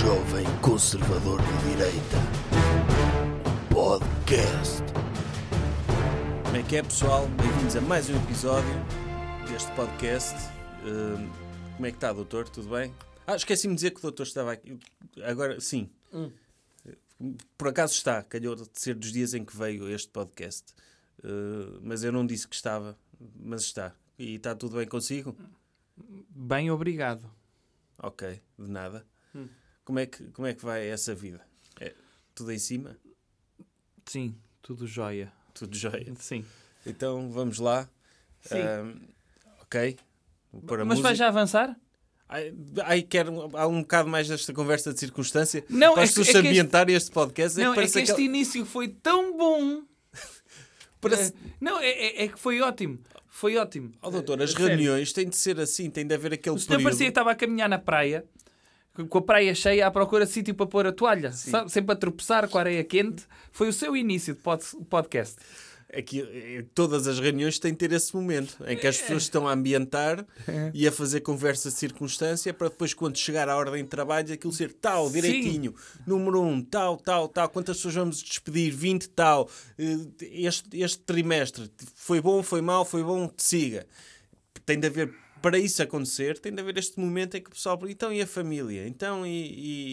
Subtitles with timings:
[0.00, 2.16] jovem conservador de direita.
[3.68, 4.82] Podcast.
[6.42, 7.28] Como é que é, pessoal?
[7.28, 8.72] Bem-vindos a mais um episódio
[9.46, 10.34] deste podcast.
[10.86, 11.30] Hum,
[11.74, 12.48] como é que está, doutor?
[12.48, 12.94] Tudo bem?
[13.26, 14.78] Ah, esqueci-me de dizer que o doutor estava aqui.
[15.22, 15.90] Agora, sim.
[17.58, 18.22] Por acaso está.
[18.22, 20.72] Calhou de ser dos dias em que veio este podcast.
[21.22, 22.96] Uh, mas eu não disse que estava.
[23.38, 23.94] Mas está.
[24.18, 25.36] E está tudo bem consigo?
[26.30, 27.30] Bem, obrigado.
[27.98, 29.04] Ok, de nada.
[29.90, 31.40] Como, é que, como é que vai essa vida?
[31.80, 31.92] É
[32.32, 32.96] tudo em cima?
[34.06, 35.32] Sim, tudo jóia.
[35.52, 36.14] Tudo jóia?
[36.20, 36.44] Sim.
[36.86, 37.88] Então vamos lá.
[38.40, 38.60] Sim.
[38.60, 38.94] Ahm,
[39.62, 39.96] ok.
[40.52, 41.02] Mas música.
[41.02, 41.76] vais já avançar?
[42.84, 45.64] Ai, quero há um bocado mais desta conversa de circunstância.
[45.68, 47.58] Não, para é as que- pessoas é que este- este podcast.
[47.60, 49.82] não, é parece que este aquela- início foi tão bom.
[51.00, 53.00] parece- Eh, Não, é, é- é que foi ótimo.
[53.28, 53.90] Foi ótimo.
[54.00, 54.68] Oh, doutor, as Eh, sério.
[54.68, 56.84] reuniões têm de ser assim, tem de haver aquele O período.
[56.84, 58.24] parecia que estava a caminhar na praia,
[59.08, 61.70] com a praia cheia, à procura de sítio para pôr a toalha, sabe?
[61.70, 63.24] sempre a tropeçar com a areia quente.
[63.52, 65.36] Foi o seu início de pod- podcast.
[65.92, 69.48] Aqui, eh, todas as reuniões têm de ter esse momento em que as pessoas estão
[69.48, 70.24] a ambientar
[70.72, 74.52] e a fazer conversa de circunstância para depois, quando chegar à ordem de trabalho, aquilo
[74.52, 75.14] ser tal, Sim.
[75.14, 75.74] direitinho.
[76.06, 77.48] Número um, tal, tal, tal.
[77.48, 78.70] Quantas pessoas vamos despedir?
[78.72, 79.50] 20, tal.
[79.76, 79.96] Eh,
[80.46, 83.84] Este, este trimestre foi bom, foi mau, foi bom, siga.
[84.64, 87.78] Tem de haver, para isso acontecer, tem de haver este momento em que o pessoal.
[87.88, 88.86] Então, e a família?
[88.86, 89.30] Então, e.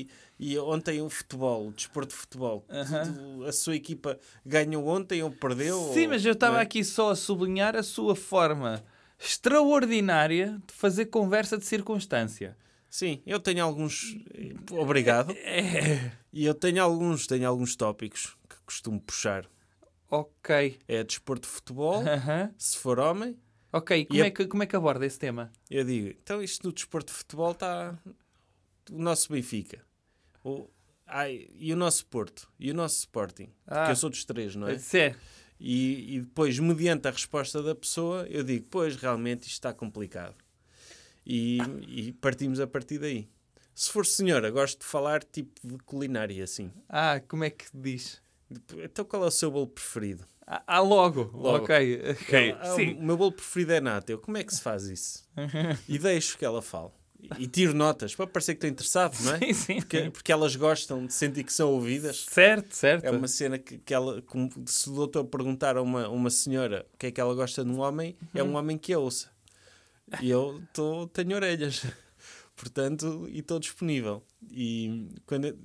[0.03, 0.09] e
[0.39, 5.31] e ontem o futebol, o desporto de futebol, Tu- a sua equipa ganhou ontem ou
[5.31, 5.91] perdeu?
[5.95, 6.61] Sim, ou- mas eu estava é?
[6.61, 8.83] aqui só a sublinhar a sua forma
[9.19, 12.55] extraordinária de fazer conversa de circunstância.
[12.89, 14.15] Sim, eu tenho alguns.
[14.71, 15.33] Obrigado.
[15.43, 16.11] É.
[16.31, 19.45] E eu tenho alguns, tenho alguns tópicos que costumo puxar.
[20.09, 20.77] Ok.
[20.87, 22.51] É desporto de futebol, Aham.
[22.57, 23.35] se for homem,
[23.71, 25.51] Ok, como, é que, como é que aborda esse tema?
[25.69, 27.97] eu digo, então isto no desporto de futebol está
[28.91, 29.83] o nosso Benfica.
[30.43, 30.69] O,
[31.05, 33.49] ai, e o nosso Porto, e o nosso Sporting.
[33.65, 33.89] Porque Ah.
[33.89, 34.75] eu sou dos três, não é?
[34.93, 35.15] É.
[35.59, 40.35] E, e depois, mediante a resposta da pessoa, eu digo, pois, realmente isto está complicado.
[41.25, 43.27] E, e partimos a partir daí.
[43.75, 46.71] Se for senhora, gosto de falar tipo de culinária, assim.
[46.87, 48.21] Ah, como é que diz?
[48.77, 50.25] Então qual é o seu bolo preferido?
[50.49, 51.29] Ah, ah, logo.
[51.33, 51.65] Logo.
[51.65, 52.55] Ok, ok.
[52.59, 52.93] Ah, Sim.
[52.93, 54.13] O meu bolo preferido é nata.
[54.13, 55.27] Eu, como é que se faz isso?
[55.89, 56.91] E deixo que ela fale.
[57.39, 59.39] E, tiro notas para parecer que estou interessado, não é?
[59.39, 59.75] Sim, sim.
[59.77, 62.25] Porque, porque elas gostam de sentir que são ouvidas.
[62.29, 63.03] Certo, certo.
[63.05, 66.85] É uma cena que, que ela, como se o doutor perguntar a uma, uma senhora
[66.93, 68.51] o que é que ela gosta de um homem, é Uhum.
[68.51, 69.29] um homem que a ouça.
[70.21, 71.83] E eu tô, tenho orelhas.
[72.55, 74.23] Portanto, e estou disponível.
[74.49, 75.57] E quando,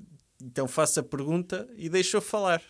[0.43, 2.63] então faço a pergunta e deixo-a falar.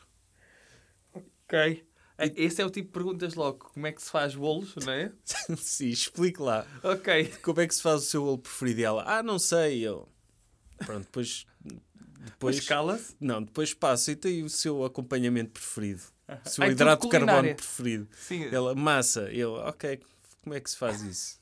[1.15, 1.85] Ok.
[2.25, 3.71] É, Esse é o tipo de perguntas logo.
[3.73, 5.13] Como é que se faz bolos, não é?
[5.57, 6.67] Sim, explique lá.
[6.83, 7.27] Ok.
[7.43, 8.81] Como é que se faz o seu bolo preferido?
[8.81, 9.81] E ela, ah, não sei.
[9.87, 10.09] Eu,
[10.79, 11.47] pronto, depois.
[12.25, 13.17] Depois cala-se.
[13.21, 14.13] não, depois passa.
[14.13, 16.03] E tem o seu acompanhamento preferido?
[16.45, 18.09] O seu Ai, tudo hidrato de carbono preferido?
[18.17, 18.45] Sim.
[18.53, 19.23] Ela, massa.
[19.33, 20.01] Eu, ok,
[20.43, 21.41] como é que se faz isso?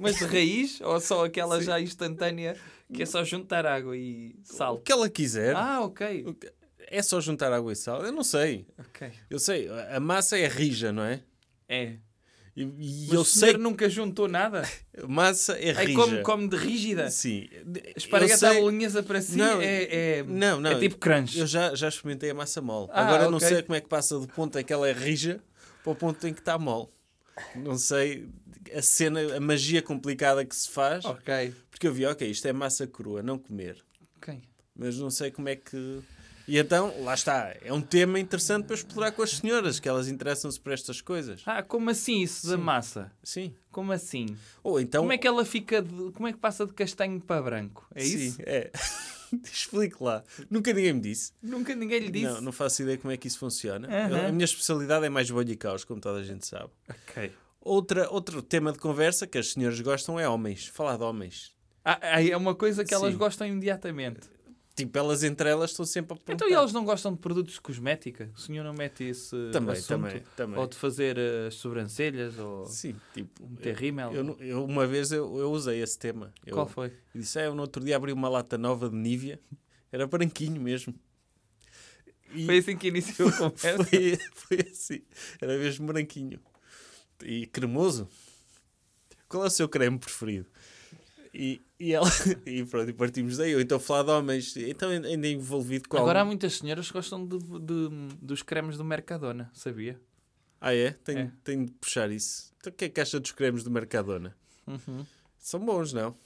[0.00, 1.66] Mas de raiz ou só aquela Sim.
[1.66, 2.56] já instantânea
[2.92, 4.78] que é só juntar água e O sal?
[4.78, 5.54] que ela quiser.
[5.56, 6.24] Ah, ok.
[6.26, 6.52] O que-
[6.86, 8.02] É só juntar água e sal?
[8.04, 8.66] Eu não sei.
[8.78, 9.10] Ok.
[9.28, 11.20] Eu sei, a massa é rija, não é?
[11.68, 11.96] É.
[12.56, 14.62] E, e Mas eu o sei nunca juntou nada?
[15.06, 15.94] massa é rija.
[15.94, 17.10] come, come de rígida.
[17.10, 17.48] Sim.
[17.94, 19.82] Esparguete à sei- bolonhesa para si Não, é,
[20.18, 20.70] é, não, não.
[20.72, 21.38] é tipo crunch.
[21.38, 22.88] Eu já, já experimentei a massa mole.
[22.92, 23.48] Ah, Agora não ok.
[23.48, 25.40] sei como é que passa do ponto em que ela é rija
[25.84, 26.88] para o ponto em que está mole.
[27.54, 28.28] Não sei
[28.74, 31.04] a cena, a magia complicada que se faz.
[31.04, 31.54] Ok.
[31.70, 33.76] Porque eu vi, ok, isto é massa crua, não comer.
[34.16, 34.40] Ok.
[34.74, 36.00] Mas não sei como é que.
[36.48, 37.54] E então, lá está.
[37.62, 41.42] É um tema interessante para explorar com as senhoras, que elas interessam-se por estas coisas.
[41.44, 43.12] Ah, como assim isso da massa?
[43.22, 43.54] Sim.
[43.70, 44.34] Como assim?
[44.62, 45.02] Ou então.
[45.02, 47.86] Como é que ela fica de, como é que passa de castanho para branco?
[47.94, 48.36] É isso?
[48.36, 48.72] Sim, é.
[49.44, 50.24] Explique lá.
[50.50, 51.32] Nunca ninguém me disse.
[51.42, 52.24] Nunca ninguém lhe disse.
[52.32, 53.86] Não, não faço ideia como é que isso funciona.
[53.86, 54.28] Aham.
[54.28, 56.70] A minha especialidade é mais bolha e caos, como toda a gente sabe.
[56.88, 57.30] Ok.
[57.60, 60.66] Outra, outro tema de conversa que as senhoras gostam é homens.
[60.68, 61.54] Falar de homens.
[61.84, 63.18] Ah, é uma coisa que elas Sim.
[63.18, 64.28] gostam imediatamente.
[64.78, 66.34] Tipo, elas entre elas estão sempre a perguntar.
[66.34, 68.30] Então e elas não gostam de produtos de cosmética?
[68.34, 69.88] O senhor não mete esse Também, assunto?
[69.88, 70.58] também, também.
[70.58, 72.38] Ou de fazer eh, as sobrancelhas?
[72.38, 73.48] Ou Sim, tipo...
[73.48, 74.12] meter rímel?
[74.12, 76.32] Eu, eu- uma vez eu, eu usei esse tema.
[76.46, 76.88] Eu, Qual foi?
[77.14, 79.40] Eu disse, ah, eu no outro dia abri uma lata nova de Nivea.
[79.90, 80.94] Era branquinho mesmo.
[82.32, 83.84] E Foi assim que iniciou a conversa?
[83.84, 85.00] foi, foi assim.
[85.40, 86.38] Era mesmo branquinho.
[87.24, 88.06] E cremoso.
[89.28, 90.46] Qual é o seu creme preferido?
[91.40, 92.08] E, e ela...
[92.44, 93.54] E pronto, e partimos daí.
[93.54, 94.56] Ou então falar de homens.
[94.56, 98.84] Então ainda envolvido com Agora há muitas senhoras que gostam de, de- dos cremes do
[98.84, 100.00] Mercadona, sabia?
[100.60, 100.90] Ah, é?
[100.90, 101.32] Tenho, É.
[101.44, 102.52] tenho de puxar isso.
[102.58, 104.36] Então o que é que acha dos cremes do Mercadona?
[104.66, 105.06] Uhum.
[105.38, 106.16] São bons, não?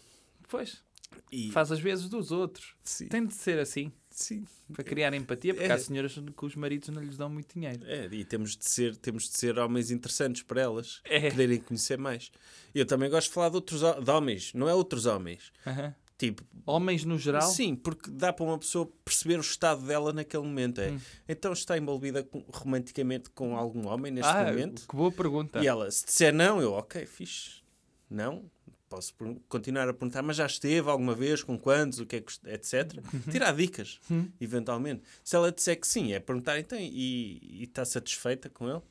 [0.49, 0.83] Pois.
[1.31, 2.75] E, Faz as vezes dos outros.
[2.83, 4.45] sim, Tem de ser assim, sim.
[4.73, 5.73] para criar empatia, porque É.
[5.73, 7.85] há senhoras que os maridos não lhes dão muito dinheiro.
[7.87, 11.21] É, e temos de, ser, temos de ser homens interessantes para elas, É.
[11.31, 12.31] quererem conhecer mais.
[12.75, 15.53] Eu também gosto de falar de outros de homens, não é outros homens.
[15.67, 15.95] Aham.
[16.19, 20.45] Tipo, Homens no geral, sim, porque dá para uma pessoa perceber o estado dela naquele
[20.45, 20.81] momento.
[20.81, 20.91] É.
[20.93, 21.01] Hum.
[21.29, 24.87] Então está envolvida com- romanticamente com algum homem neste ah, momento?
[24.89, 25.61] que boa pergunta.
[25.61, 27.61] E ela, se disser não, eu, ok, fixe.
[28.09, 28.49] Não,
[28.95, 29.15] posso
[29.49, 32.93] continuar a perguntar, mas já esteve alguma vez, com quantos, o que é que, etc.
[33.31, 34.31] Tirar dicas, Uhum.
[34.41, 35.03] eventualmente.
[35.25, 38.83] Se ela disser que sim, é perguntar então, e está satisfeita com ele?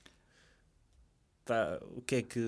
[1.44, 2.40] Tá, o que é que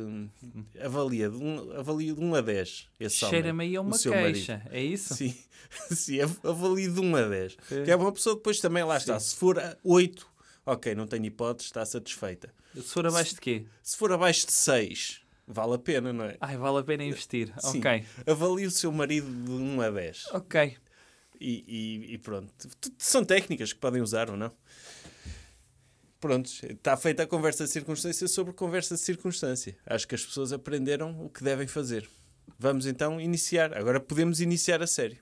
[0.84, 1.28] avalia?
[1.30, 4.36] De um, avalia de 1 a 10 esse Cheira-me aí a uma seu marido.
[4.36, 5.16] queixa, é isso?
[5.16, 5.36] Sim,
[5.92, 7.58] sim av- avalie de 1 a 10.
[7.72, 7.84] É.
[7.84, 9.20] Que é uma pessoa depois também, lá está.
[9.20, 10.28] Se for a 8,
[10.66, 12.54] ok, não tenho hipótese, está satisfeita.
[12.76, 13.66] Se for abaixo de quê?
[13.82, 16.38] Se for abaixo de 6, vale a pena, não é?
[16.42, 17.54] Ai, vale a pena investir.
[17.60, 17.80] Sim.
[17.80, 18.06] Ok.
[18.28, 20.26] Avalie o seu marido de 1 a 10.
[20.34, 20.78] Ok.
[21.40, 22.52] E, e- e pronto.
[22.80, 24.52] Tudo São técnicas que podem usar ou não.
[26.20, 29.76] Pronto, está feita a conversa de circunstância sobre conversa de circunstância.
[29.86, 32.10] Acho que as pessoas aprenderam o que devem fazer.
[32.58, 33.78] Vamos então iniciar.
[33.78, 35.18] Agora podemos iniciar a sério.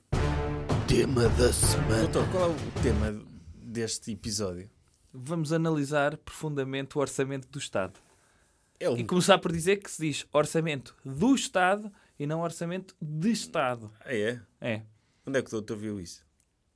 [0.86, 2.02] Tema da semana.
[2.02, 3.20] Doutor, qual é o tema
[3.56, 4.70] deste episódio?
[5.12, 7.98] Vamos analisar profundamente o orçamento do Estado.
[8.82, 8.96] É um...
[8.96, 13.90] E começar por dizer que se diz orçamento do Estado e não orçamento de Estado.
[14.00, 14.40] Ah, é?
[14.60, 14.82] É.
[15.26, 16.24] Onde é que o doutor viu isso?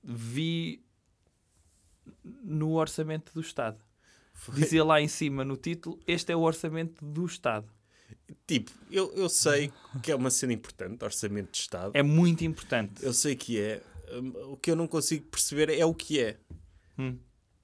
[0.02, 0.82] Vi
[2.42, 3.78] no orçamento do Estado.
[4.32, 7.68] Foi- Dizia lá em cima no título: Este é o orçamento do Estado.
[8.46, 9.72] Tipo, eu, eu sei
[10.02, 11.90] que é uma cena importante, orçamento de Estado.
[11.94, 13.04] É muito importante.
[13.04, 13.82] Eu sei que é.
[14.12, 16.38] Hum, O que eu não consigo perceber é o que é.
[16.98, 17.18] Hum.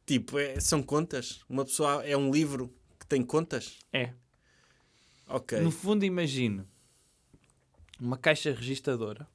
[0.04, 1.40] Tipo, é- são contas?
[1.48, 3.78] Uma pessoa é um livro que tem contas?
[3.92, 4.12] É.
[5.28, 5.60] Ok.
[5.60, 6.66] No fundo, imagino
[8.00, 9.28] uma caixa registradora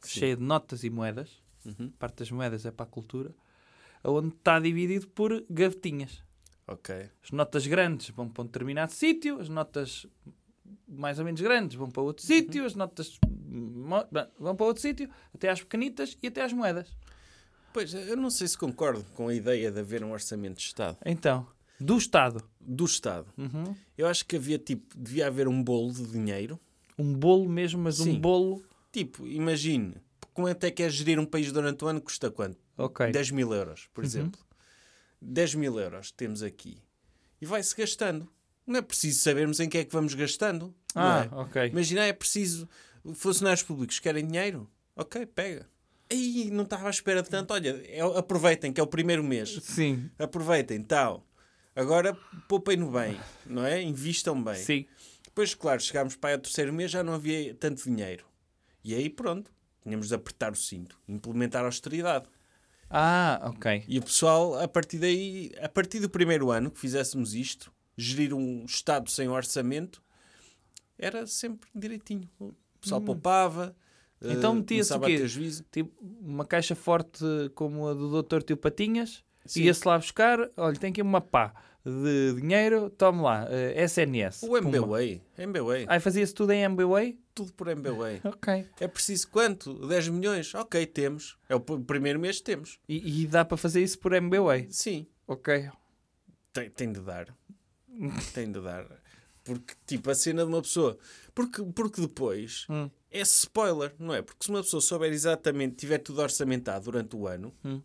[0.00, 0.20] Sim.
[0.20, 1.30] cheia de notas e moedas.
[1.64, 1.90] Uhum.
[1.98, 3.34] Parte das moedas é para a cultura.
[4.04, 6.22] Onde está dividido por gavetinhas.
[6.66, 7.10] Ok.
[7.22, 10.06] As notas grandes vão para um determinado sítio, as notas
[10.86, 13.18] mais ou menos grandes vão para outro sítio, as notas
[14.38, 16.88] vão para outro sítio, até às pequenitas e até às moedas.
[17.72, 20.96] Pois, eu não sei se concordo com a ideia de haver um orçamento de Estado.
[21.04, 21.46] Então,
[21.80, 23.26] do Estado, Do Estado.
[23.36, 23.74] Uhum.
[23.96, 26.58] Eu acho que havia, tipo, devia haver um bolo de dinheiro.
[26.98, 28.16] um bolo mesmo, mas Sim.
[28.16, 28.62] um bolo.
[28.90, 29.94] Tipo, imagine,
[30.34, 32.00] quanto é que é gerir um país durante o ano?
[32.00, 32.58] Custa quanto?
[32.76, 33.10] Ok.
[33.12, 34.06] 10 mil euros, por Uhum.
[34.08, 34.40] exemplo.
[35.22, 36.78] 10 mil euros temos aqui.
[37.40, 38.28] E vai-se gastando.
[38.66, 40.74] Não é preciso sabermos em que é que vamos gastando.
[40.94, 41.34] Ah, é?
[41.36, 41.66] ok.
[41.68, 42.68] Imagina, é preciso.
[43.14, 44.68] Funcionários públicos querem dinheiro?
[44.96, 45.66] Ok, pega.
[46.10, 47.52] Aí não estava à espera de tanto.
[47.54, 49.58] Olha, é- aproveitem que é o primeiro mês.
[49.62, 51.24] Sim, Aproveitem, tal.
[51.78, 52.12] Agora
[52.48, 53.80] poupem-no bem, não é?
[53.80, 54.56] Invistam bem.
[54.56, 54.86] sim.
[55.24, 58.24] Depois, claro, chegámos para ao terceiro mês, já não havia tanto dinheiro.
[58.82, 59.52] E aí, pronto,
[59.84, 62.26] tínhamos de apertar o cinto, implementar a austeridade.
[62.90, 63.84] Ah, ok.
[63.86, 68.34] E o pessoal, a partir daí, a partir do primeiro ano que fizéssemos isto, gerir
[68.34, 70.02] um Estado sem orçamento,
[70.98, 72.28] era sempre direitinho.
[72.40, 73.76] O pessoal poupava,
[74.20, 74.32] Hum.
[74.32, 75.24] Então eh, metia-se o quê?
[75.70, 78.42] Tipo, uma caixa forte como a do Dr.
[78.42, 79.24] Tio Patinhas.
[79.56, 80.38] Ia-se lá buscar.
[80.56, 81.54] Olha, tem aqui uma pá
[81.84, 84.42] de dinheiro, tome lá, eh, SNS.
[84.42, 84.56] O.
[84.58, 87.18] MBWay, MBWay, Aí fazia-se tudo em MBWay?
[87.34, 88.20] tudo por MBWay.
[88.24, 88.66] Ok.
[88.80, 89.86] É preciso quanto?
[89.86, 90.52] 10 milhões?
[90.54, 91.38] Ok, temos.
[91.48, 92.78] É o pr- primeiro mês que temos.
[92.88, 94.66] E, e dá para fazer isso por MBWay?
[94.70, 95.70] Sim, Ok.
[96.52, 97.28] tem, tem de dar.
[98.34, 98.86] tem de dar.
[99.44, 100.98] Porque, tipo, a cena de uma pessoa.
[101.34, 102.90] Porque, porque depois Hum.
[103.10, 104.20] é spoiler, não é?
[104.20, 107.80] Porque se uma pessoa souber exatamente, tiver tudo orçamentado durante o ano, Hum.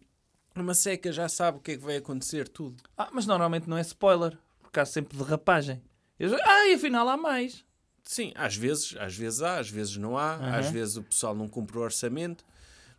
[0.61, 2.83] Uma seca já sabe o que é que vai acontecer, tudo.
[2.97, 5.81] Ah, mas normalmente não é spoiler, porque há sempre derrapagem.
[6.19, 6.37] Eu já...
[6.45, 7.65] Ah, e afinal há mais.
[8.03, 10.57] Sim, às vezes, às vezes há, às vezes não há, Aham.
[10.59, 12.45] às vezes o pessoal não cumpre o orçamento,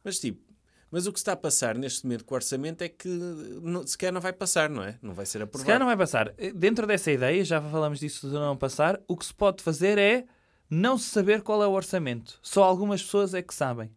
[0.02, 0.42] mas tipo,
[0.90, 4.12] mas o que está a passar neste momento com o orçamento é que não, sequer
[4.12, 4.98] não vai passar, não é?
[5.02, 5.66] Não vai ser Se aprovado.
[5.66, 6.32] calhar não vai passar.
[6.38, 9.98] Eh, Dentro dessa ideia, já falamos disso de não passar, o que se pode fazer
[9.98, 10.24] é
[10.70, 12.38] não se saber qual é o orçamento.
[12.42, 13.90] Só algumas pessoas é que sabem.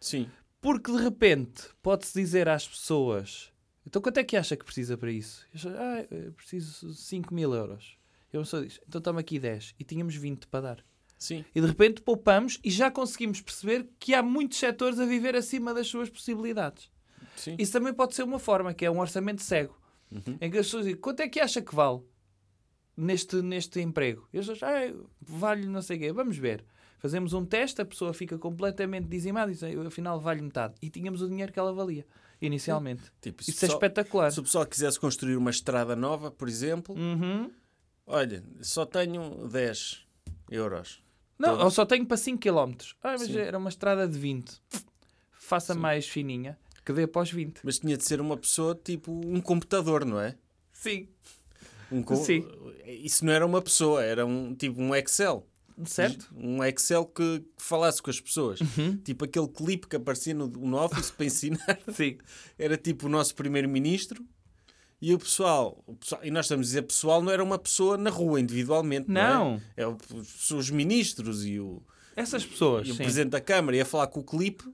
[0.00, 3.52] Sim, Porque de repente pode-se dizer às pessoas:
[3.86, 5.46] então quanto é que acha que precisa para isso?
[5.52, 7.96] Eu ah, eu preciso de 5 mil euros.
[8.32, 10.84] Eu só diz: então toma aqui 10 e tínhamos 20 para dar.
[11.18, 15.36] sim, E de repente poupamos e já conseguimos perceber que há muitos setores a viver
[15.36, 16.90] acima das suas possibilidades.
[17.36, 17.54] sim.
[17.58, 19.80] Isso também pode ser uma forma, que é um orçamento cego.
[20.10, 20.36] Uhum.
[20.40, 22.00] Em que as pessoas dizem, quanto é que acha que vale
[22.96, 24.28] neste, neste emprego?
[24.32, 26.12] E as pessoas, ah, vale não sei o quê.
[26.12, 26.64] Vamos ver.
[26.98, 30.74] Fazemos um teste, a pessoa fica completamente dizimada e diz, "Eu, afinal vale metade.
[30.82, 32.06] E tínhamos o dinheiro que ela valia,
[32.40, 33.02] inicialmente.
[33.20, 34.30] Tipo, Isso é pessoal, espetacular.
[34.32, 37.50] se o pessoal quisesse construir uma estrada nova, por exemplo, Uhum.
[38.06, 40.04] olha, só tenho 10
[40.50, 41.02] euros.
[41.38, 41.64] Não, Pronto.
[41.64, 42.74] eu só tenho para 5 km.
[43.02, 43.36] Ah, mas Sim.
[43.38, 44.60] era uma estrada de 20.
[45.32, 47.60] Faça mais fininha, que dê após 20.
[47.62, 50.34] Mas tinha de ser uma pessoa tipo um computador, não é?
[50.72, 51.08] Sim.
[51.92, 52.44] Um co- Sim.
[52.86, 55.46] Isso não era uma pessoa, era um tipo um Excel.
[55.84, 56.28] Certo?
[56.34, 58.60] Um Excel que, que falasse com as pessoas.
[58.60, 58.96] Uhum.
[58.98, 61.78] Tipo aquele clipe que aparecia no, no Office para ensinar.
[61.92, 62.16] Sim.
[62.58, 64.24] Era tipo o nosso primeiro-ministro.
[65.02, 67.98] E o pessoal, o pessoal- e nós estamos a dizer pessoal, não era uma pessoa
[67.98, 69.10] na rua individualmente.
[69.10, 69.52] Não.
[69.56, 69.62] Não.
[69.76, 71.82] É, é o- os, os ministros e o,
[72.16, 72.88] Essas pessoas.
[72.88, 74.64] e o presidente da Câmara ia falar com o clipe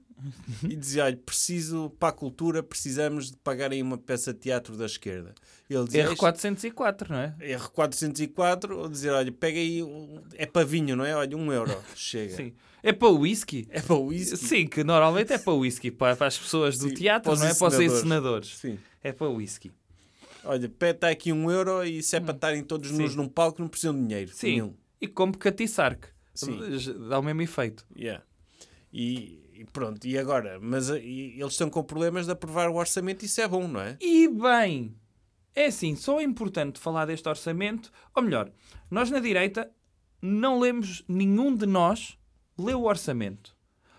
[0.63, 4.77] e dizia: Olha, preciso para a cultura, precisamos de pagar aí uma peça de teatro
[4.77, 5.35] da esquerda.
[5.69, 7.35] Ele dizia: R404, não é?
[7.57, 11.15] R404, ou dizer: Olha, pega aí, um- é para vinho, não é?
[11.15, 12.35] Olha, um euro, chega.
[12.35, 12.53] Sim.
[12.81, 13.65] É para o whisky?
[13.69, 14.37] É para o whisky.
[14.37, 17.45] Sim, que normalmente é para o whisky, para, para as pessoas do Sim, teatro, não
[17.45, 18.57] é para os encenadores.
[18.57, 18.77] Sim.
[19.03, 19.71] É para o whisky.
[20.45, 22.97] Olha, está aqui um euro e se é para estarem todos Hum.
[22.97, 24.31] Nus num palco, não precisam de dinheiro.
[24.33, 24.47] Sim.
[24.51, 24.73] Nenhum.
[24.99, 26.07] E como catiçarque.
[26.33, 26.59] Sim.
[27.09, 27.85] Dá o mesmo efeito.
[27.95, 28.23] Yeah.
[28.91, 30.59] E, e pronto, e agora?
[30.61, 33.79] Mas a- e eles estão com problemas de aprovar o orçamento, isso é bom, não
[33.81, 33.97] é?
[34.01, 34.95] E bem,
[35.55, 38.51] é assim, só é importante falar deste orçamento, ou melhor,
[38.89, 39.71] nós na direita
[40.21, 42.17] não lemos, nenhum de nós
[42.57, 43.55] leu o orçamento.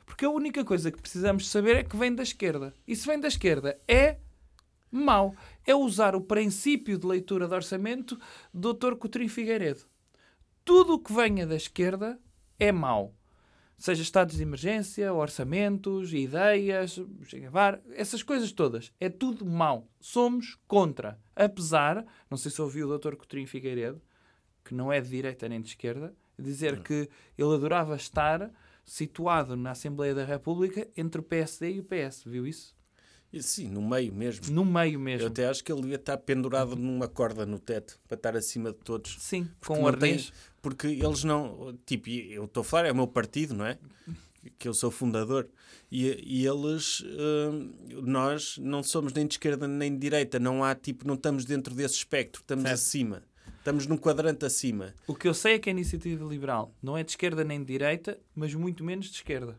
[0.07, 2.73] Porque a única coisa que precisamos saber é que vem da esquerda.
[2.87, 4.19] E se vem da esquerda é
[4.91, 5.35] mau.
[5.67, 8.19] É usar o princípio de leitura de orçamento
[8.53, 8.95] do Dr.
[8.95, 9.81] Coutinho Figueiredo.
[10.64, 12.19] Tudo o que venha da esquerda
[12.58, 13.14] é mau.
[13.76, 16.99] Seja estados de emergência, orçamentos, ideias,
[17.94, 18.92] essas coisas todas.
[19.00, 19.88] É tudo mau.
[20.00, 21.18] Somos contra.
[21.34, 23.16] Apesar, não sei se ouviu o Dr.
[23.16, 24.00] Coutinho Figueiredo,
[24.64, 28.50] que não é de direita nem de esquerda, dizer que ele adorava estar
[28.84, 32.25] situado na Assembleia da República entre o PSD e o PS.
[32.25, 32.76] Viu isso?
[33.43, 34.50] Sim, no meio mesmo.
[34.53, 35.26] No meio Eu mesmo.
[35.29, 38.79] até acho que ele devia estar pendurado numa corda no teto para estar acima de
[38.79, 39.17] todos.
[39.21, 40.33] Sim, com o não tem- arnês.
[40.62, 41.76] porque eles não.
[41.87, 43.79] Tipo, eu estou a falar, é o meu partido, não é?
[44.59, 45.49] Que eu sou fundador.
[45.91, 47.00] E, e eles.
[47.03, 47.73] hum,
[48.03, 50.38] nós não somos nem de esquerda nem de direita.
[50.38, 51.07] Não há tipo.
[51.07, 52.43] Não estamos dentro desse espectro.
[52.43, 52.75] Estamos Certo.
[52.75, 53.23] acima.
[53.59, 54.93] Estamos num quadrante acima.
[55.07, 57.64] O que eu sei é que a iniciativa liberal não é de esquerda nem de
[57.64, 59.59] direita, mas muito menos de esquerda.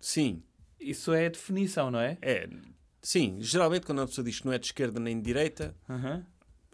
[0.00, 0.42] Sim.
[0.80, 2.18] Isso é a definição, não é?
[2.20, 2.48] É.
[3.08, 5.72] Sim, geralmente quando uma pessoa diz que não é de esquerda nem de direita,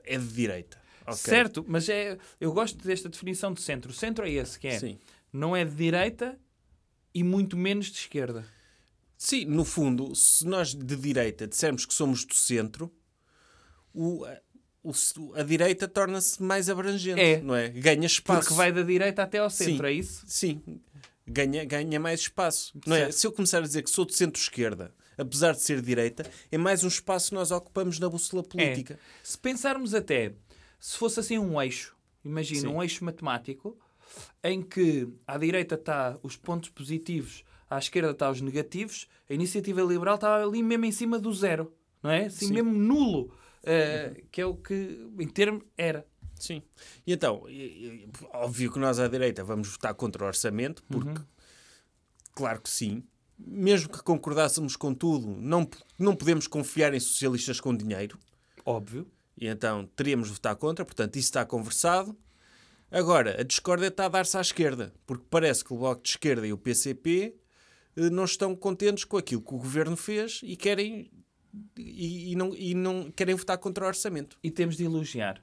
[0.03, 0.81] é de direita.
[1.03, 1.17] Ok.
[1.19, 3.91] Certo, mas é, eu gosto desta definição de centro.
[3.91, 4.99] O centro é esse, que é Sim.
[5.31, 6.39] não é de direita
[7.15, 8.47] e muito menos de esquerda.
[9.19, 12.91] Sim, no fundo, se nós de direita dissermos que somos do centro,
[13.93, 14.41] o, a-
[14.83, 17.43] o- a direita torna-se mais abrangente, É.
[17.43, 17.69] não é?
[17.69, 18.41] Ganha espaço.
[18.41, 19.93] Porque vai da direita até ao centro, Sim.
[19.93, 20.25] é isso?
[20.27, 20.63] Sim,
[21.27, 22.73] ganha, ganha mais espaço.
[22.87, 23.13] Não é?
[23.13, 26.85] Se eu começar a dizer que sou de centro-esquerda, apesar de ser direita, é mais
[26.85, 28.99] um espaço que nós ocupamos na bússola política.
[29.23, 30.35] Se pensarmos até,
[30.79, 32.67] se fosse assim um eixo, imagina Sim.
[32.69, 33.79] um eixo matemático,
[34.45, 39.81] em que à direita está os pontos positivos, à esquerda está os negativos, a iniciativa
[39.81, 42.27] liberal está ali mesmo em cima do zero, não é?
[42.27, 42.53] Assim Sim.
[42.55, 46.07] mesmo nulo, eh, que é o que em termo era.
[46.39, 46.61] Sim.
[47.07, 47.45] E então,
[48.35, 51.27] óbvio que nós à direita vamos votar contra o orçamento, porque, Uhum.
[52.35, 53.05] claro que sim,
[53.39, 58.19] mesmo que concordássemos com tudo, não, não podemos confiar em socialistas com dinheiro,
[58.65, 59.11] Óbvio.
[59.37, 62.17] e então teríamos de votar contra, portanto, isso está conversado.
[62.91, 66.47] Agora, a discórdia está a dar-se à esquerda, porque parece que o Bloco de Esquerda
[66.47, 67.35] e o PCP
[67.97, 71.11] eh, não estão contentes com aquilo que o governo fez e querem,
[71.77, 74.39] e, e não, e não querem votar contra o orçamento.
[74.43, 75.43] E temos de elogiar.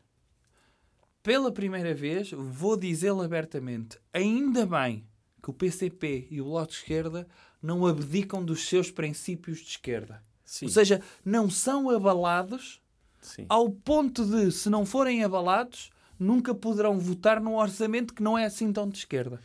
[1.23, 5.08] Pela primeira vez, vou dizê-lo abertamente, ainda bem
[5.49, 7.27] que o PCP e o Bloco de Esquerda
[7.61, 10.23] não abdicam dos seus princípios de esquerda.
[10.45, 12.81] Sim, Ou seja, não são abalados
[13.21, 13.45] sim.
[13.49, 18.45] ao ponto de, se não forem abalados, nunca poderão votar num orçamento que não é
[18.45, 19.41] assim tão de esquerda.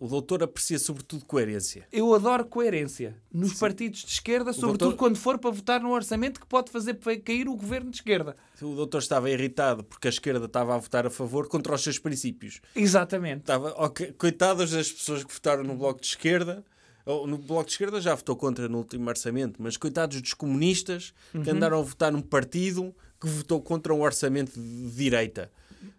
[0.00, 1.84] O doutor aprecia sobretudo coerência.
[1.90, 6.38] Eu adoro coerência nos partidos de esquerda, sobretudo doutor- quando for para votar num orçamento
[6.40, 8.36] que pode fazer cair o governo de esquerda.
[8.62, 11.98] O doutor estava irritado porque a esquerda estava a votar a favor contra os seus
[11.98, 12.60] princípios.
[12.76, 13.40] Exatamente.
[13.40, 16.64] Estava, ok, coitadas das pessoas que votaram no Bloco de Esquerda.
[17.04, 21.12] No Bloco de Esquerda já votou contra no último orçamento, mas coitados dos comunistas
[21.42, 25.50] que andaram a votar num partido que votou contra um orçamento de direita.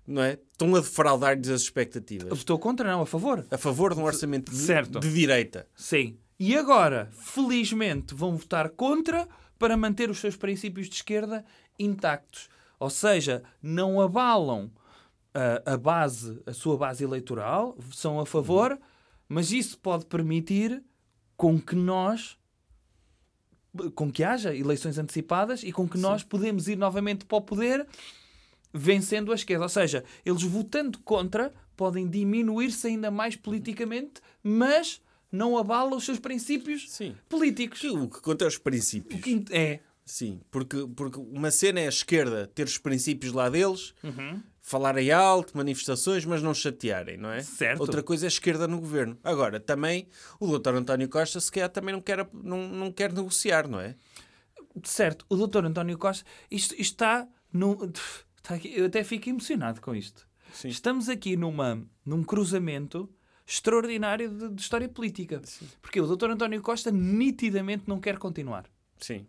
[0.05, 0.33] Não é?
[0.51, 2.37] Estão a defraudar-lhes as expectativas.
[2.37, 3.45] Votou contra, não, a favor.
[3.49, 4.99] A favor de um orçamento de, Certo.
[4.99, 5.67] de direita.
[5.75, 6.17] Sim.
[6.39, 11.45] E agora, felizmente, vão votar contra para manter os seus princípios de esquerda
[11.77, 12.49] intactos.
[12.79, 14.71] Ou seja, não abalam
[15.33, 18.79] a, a base, a sua base eleitoral, são a favor,
[19.27, 20.81] mas isso pode permitir
[21.35, 22.37] com que nós
[23.93, 27.85] com que haja eleições antecipadas e com que nós podemos ir novamente para o poder
[28.73, 29.63] vencendo a esquerda.
[29.65, 36.19] Ou seja, eles votando contra podem diminuir-se ainda mais politicamente, mas não abalam os seus
[36.19, 37.15] princípios Sim.
[37.29, 37.79] políticos.
[37.79, 39.21] Que- O que conta é os O princípios.
[39.21, 39.79] que é.
[40.05, 44.41] Sim, porque, porque uma cena é a esquerda ter os princípios lá deles, Uhum.
[44.59, 47.41] falarem alto, manifestações, mas não chatearem, não é?
[47.43, 47.79] Certo.
[47.79, 49.17] Outra coisa é a esquerda no governo.
[49.23, 50.07] Agora, também,
[50.39, 53.95] o doutor António Costa, se calhar, também não quer, não, não quer negociar, não é?
[54.83, 57.77] Certo, o doutor António Costa, isto, isto está num.
[58.47, 60.27] Aqui- eu até fico emocionado com isto.
[60.53, 60.69] Sim.
[60.69, 63.09] Estamos aqui numa, num cruzamento
[63.45, 65.41] extraordinário de, de história política.
[65.81, 68.65] Porque o doutor António Costa nitidamente não quer continuar.
[68.99, 69.25] Sim.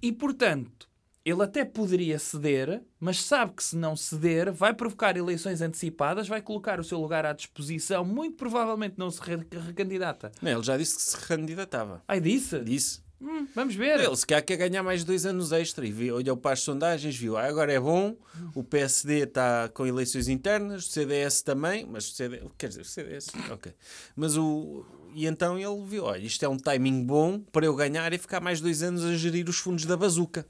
[0.00, 0.88] E, portanto,
[1.24, 6.42] ele até poderia ceder, mas sabe que se não ceder, vai provocar eleições antecipadas, vai
[6.42, 10.32] colocar o seu lugar à disposição, muito provavelmente não se re- recandidata.
[10.42, 12.02] Não, ele já disse que se recandidatava.
[12.08, 12.58] Ai, disse?
[12.60, 13.00] Disse.
[13.22, 14.00] Hum, vamos ver.
[14.00, 17.16] Ele se calhar quer ganhar mais dois anos extra e viu, olhou para as sondagens,
[17.16, 18.16] viu, ah, agora é bom,
[18.52, 22.84] o PSD está com eleições internas, o CDS também, mas o CDS, quer dizer, o
[22.84, 23.72] CDS, ok.
[24.16, 24.84] Mas o...
[25.14, 28.40] E então ele viu, olha, isto é um timing bom para eu ganhar e ficar
[28.40, 30.44] mais dois anos a gerir os fundos da bazuca,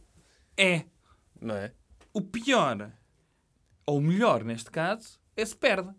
[0.57, 0.85] É.
[1.39, 1.73] não é?
[2.15, 2.91] O pior,
[3.85, 5.91] ou melhor neste caso, é se perde.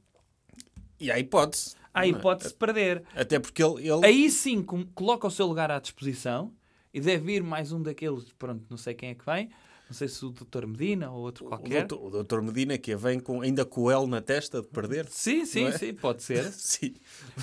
[0.99, 1.75] E há hipótese.
[1.93, 2.09] Há é?
[2.09, 3.03] hipótese de perder.
[3.15, 3.87] Até porque ele...
[3.87, 4.05] ele...
[4.05, 6.51] Aí sim coloca o seu lugar à disposição
[6.93, 9.49] e deve ir mais um daqueles, pronto, não sei quem é que vem,
[9.89, 10.65] não sei se o Dr.
[10.65, 11.85] Medina ou outro o, qualquer.
[11.85, 15.07] doutor, o doutor Medina que vem com, ainda com o L na testa de perder.
[15.09, 15.77] Sim, sim, é?
[15.77, 16.43] sim, pode ser.
[16.53, 16.95] Sim.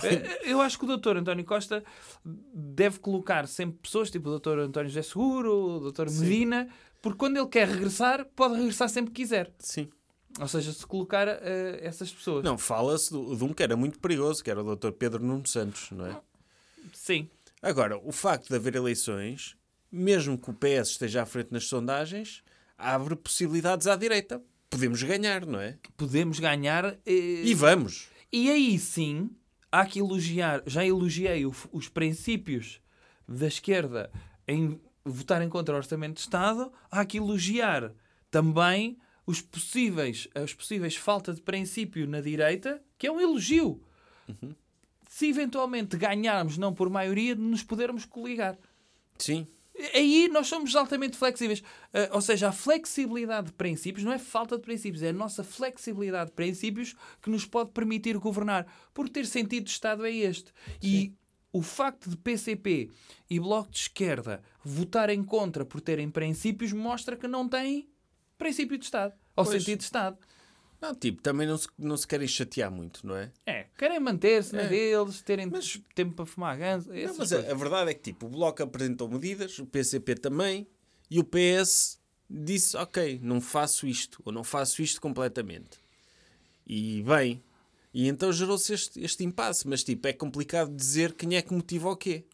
[0.03, 1.19] Eh, Eu acho que o Dr.
[1.19, 1.85] António Costa
[2.25, 4.59] deve colocar sempre pessoas tipo o Dr.
[4.61, 6.11] António José Seguro, o Dr.
[6.11, 6.69] Medina,
[7.03, 9.53] porque quando ele quer regressar, pode regressar sempre que quiser.
[9.59, 9.89] Sim.
[10.41, 12.43] Ou seja, se colocar eh, essas pessoas.
[12.43, 15.91] Não, fala-se de um que era muito perigoso, que era o doutor Pedro Nuno Santos,
[15.91, 16.21] não é?
[16.93, 17.29] Sim.
[17.63, 19.57] Agora, o facto de haver eleições,
[19.91, 22.43] mesmo que o PS esteja à frente nas sondagens,
[22.79, 24.43] abre possibilidades à direita.
[24.71, 25.79] Podemos ganhar, não é?
[25.97, 26.85] Podemos ganhar.
[27.05, 28.09] eh, E vamos.
[28.33, 29.31] E aí sim,
[29.71, 32.81] há que elogiar, já elogiei o- os princípios
[33.29, 34.11] da esquerda
[34.47, 37.93] em votarem contra o Orçamento de Estado, há que elogiar
[38.31, 38.97] também
[39.27, 43.83] os possíveis, as possíveis falta de princípio na direita, que é um elogio.
[45.13, 48.57] Se eventualmente ganharmos, não por maioria, de nos podermos coligar.
[49.19, 49.45] Sim.
[49.93, 51.65] Aí nós somos altamente flexíveis.
[51.93, 55.43] Ah, ou seja, a flexibilidade de princípios não é falta de princípios, é a nossa
[55.43, 58.73] flexibilidade de princípios que nos pode permitir governar.
[58.95, 60.53] Porque ter sentido de Estado é este.
[60.81, 61.13] E
[61.53, 62.89] o facto de PCP
[63.29, 67.91] e Bloco de Esquerda votarem contra por terem princípios mostra que não têm
[68.39, 69.13] princípio de Estado.
[69.35, 69.59] Ou Pois.
[69.59, 70.19] sentido de Estado.
[70.81, 73.31] Não, tipo, também não se, não se querem chatear muito, não é?
[73.47, 74.69] É, querem manter-se na É.
[74.69, 76.89] deles, terem Mas- tempo para fumar ganso.
[76.91, 80.67] Não, mas a, a verdade é que, tipo, o Bloco apresentou medidas, o PCP também,
[81.11, 81.99] e o PS
[82.31, 85.79] disse, ok, não faço isto, ou não faço isto completamente.
[86.67, 87.43] E, bem,
[87.93, 89.67] e então gerou-se este, este impasse.
[89.69, 92.25] Mas, tipo, é complicado dizer quem é que motiva o quê,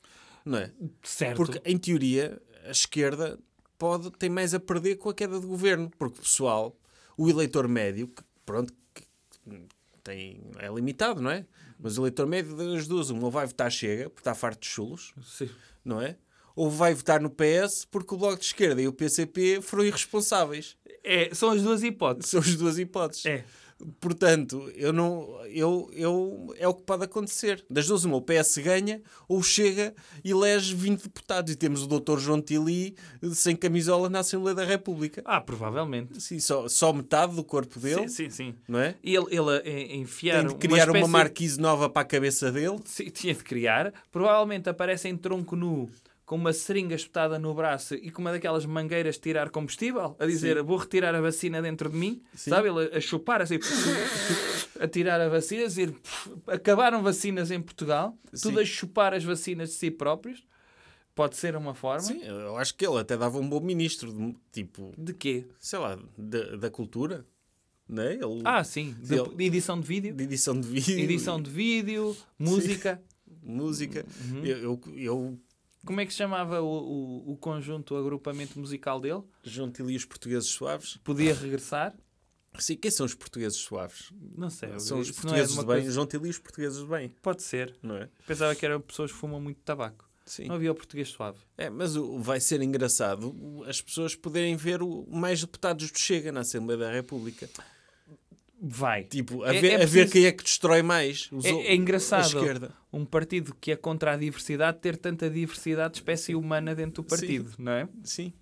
[0.45, 0.71] não é?
[1.03, 1.37] Certo.
[1.37, 3.39] Porque, em teoria, a esquerda
[3.79, 5.91] pode, tem mais a perder com a queda de governo.
[5.99, 6.77] Porque o pessoal,
[7.17, 9.05] o eleitor médio, que, pronto, que
[10.03, 11.45] tem, é limitado, não é?
[11.79, 14.69] Mas o eleitor médio das duas, um, ou vai votar Chega, porque está farto de
[14.69, 15.51] chulos, Sim.
[15.85, 16.17] não é?
[16.55, 20.75] Ou vai votar no PS porque o Bloco de Esquerda e o PCP foram irresponsáveis.
[21.05, 22.31] É, são as duas hipóteses.
[22.31, 23.27] São as duas hipóteses.
[23.27, 23.45] É.
[24.01, 27.65] Portanto, eu não, eu, eu, é o que pode acontecer.
[27.69, 31.53] Das duas, uma, o PS ganha ou chega e elege 20 deputados.
[31.53, 32.19] E temos o Dr.
[32.19, 32.97] João Tili
[33.35, 35.23] sem camisola na Assembleia da República.
[35.25, 36.21] Ah, provavelmente.
[36.23, 38.55] Sim, só, só metade do corpo dele, Sim, sim, sim.
[38.67, 38.95] não é?
[39.03, 42.51] E ele, ele eh, enfiar Tem de criar uma, espécie- marquise nova para a cabeça
[42.51, 42.79] dele.
[42.85, 43.93] Sim, tinha de criar.
[44.11, 45.91] Provavelmente aparece em tronco nu
[46.27, 50.27] com uma seringa espetada no braço e com uma daquelas mangueiras de tirar combustível, a
[50.27, 52.69] dizer vou retirar a vacina dentro de mim, sabe?
[52.69, 53.59] Ele a chupar assim,
[54.81, 55.95] a tirar a vacina, a dizer
[56.49, 58.62] acabaram vacinas em Portugal, tudo Sim.
[58.62, 60.45] a chupar as vacinas de si próprios.
[61.15, 62.03] Pode ser uma forma.
[62.03, 65.47] Sim, eu acho que ele até dava um bom ministro, de- tipo, De quê?
[65.59, 67.25] sei lá, da, da cultura,
[67.89, 68.12] não é?
[68.15, 68.95] Ele, Ah, sim.
[69.01, 70.12] De, Ele- de edição de vídeo.
[70.15, 73.01] de edição de vídeo, Edição de vídeo, música.
[73.43, 74.05] música.
[74.29, 74.45] Uhum.
[74.45, 75.39] Eu, eu, eu
[75.87, 79.22] Como é que se chamava o, o, o conjunto, o agrupamento musical dele?
[79.42, 80.99] junto ali os portugueses suaves.
[81.05, 81.96] Podia regressar?
[82.59, 84.11] Sim, quem são os portugueses suaves?
[84.37, 84.79] Não sei.
[84.81, 85.77] São os é portugueses uma de bem.
[85.77, 87.77] coisa- João Tili e os portugueses de bem, Pode ser.
[87.83, 88.09] não é?
[88.27, 90.09] Pensava que eram pessoas que fumam muito tabaco.
[90.25, 90.46] Sim.
[90.49, 91.38] Não havia o português suave.
[91.57, 96.33] É, mas o- vai ser engraçado as pessoas poderem ver o, mais deputados do Chega
[96.33, 97.49] na Assembleia da República.
[98.68, 99.05] Vai.
[99.05, 101.29] Tipo, a, É- ver, é a ver preciso- quem é que destrói mais.
[101.31, 105.98] Os É, é engraçado um partido que é contra a diversidade ter tanta diversidade de
[106.00, 107.88] espécie humana dentro do partido, não é?
[108.02, 108.33] Sim.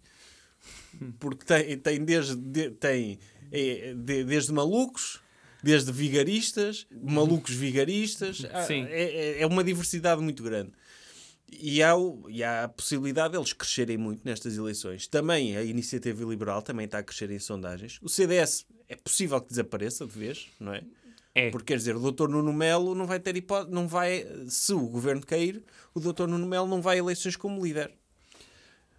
[1.19, 3.19] Porque tem, tem desde, de- tem,
[3.53, 5.21] é, de- desde malucos
[5.63, 8.43] desde vigaristas, malucos vigaristas.
[8.67, 8.85] Sim.
[8.91, 9.03] É,
[9.39, 10.73] é- é uma diversidade muito grande.
[11.51, 15.07] E há, o- e há a possibilidade deles crescerem muito nestas eleições.
[15.07, 17.99] Também a Iniciativa Liberal também está a crescer em sondagens.
[18.03, 20.83] O CDS é possível que desapareça de vez, não é?
[21.35, 21.51] É.
[21.51, 22.29] Porque quer dizer, o Dr.
[22.29, 26.27] Nuno Melo não vai ter hipótese, não vai, se o governo cair, o Dr.
[26.27, 27.93] Nuno Melo não vai a eleições como líder.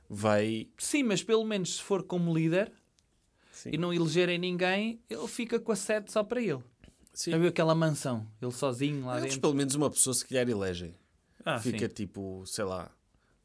[0.10, 0.68] Vai.
[0.78, 2.72] Sim, mas pelo menos se for como líder
[3.52, 3.70] Sim.
[3.74, 6.64] e não elegerem ninguém, ele fica com a sede só para ele.
[7.14, 7.32] Sim.
[7.32, 8.28] Já viu aquela mansão?
[8.42, 9.42] Ele sozinho lá Eles, dentro.
[9.42, 10.94] pelo menos uma pessoa se calhar elegem.
[11.46, 11.94] Ah, Fica sim.
[11.94, 12.92] tipo, sei lá,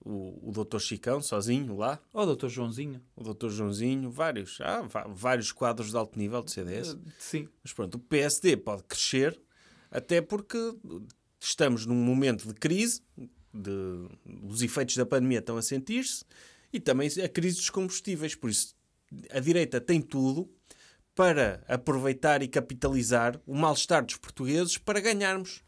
[0.02, 0.78] o, o Dr.
[0.78, 3.00] Chicão sozinho lá, Ou o doutor Joãozinho.
[3.14, 3.50] o Dr.
[3.50, 4.58] Joãozinho, vários.
[4.62, 6.94] Há vários quadros de alto nível de CDS.
[6.94, 7.48] Eh, Sim.
[7.62, 9.38] Mas pronto, o PSD pode crescer
[9.90, 10.56] até porque
[11.38, 13.02] estamos num momento de crise,
[13.52, 14.08] de,
[14.44, 16.24] os efeitos da pandemia estão a sentir-se
[16.72, 18.34] e também a crise dos combustíveis.
[18.34, 18.74] Por isso,
[19.30, 20.48] a direita tem tudo
[21.14, 25.62] para aproveitar e capitalizar o mal-estar dos portugueses para ganharmos,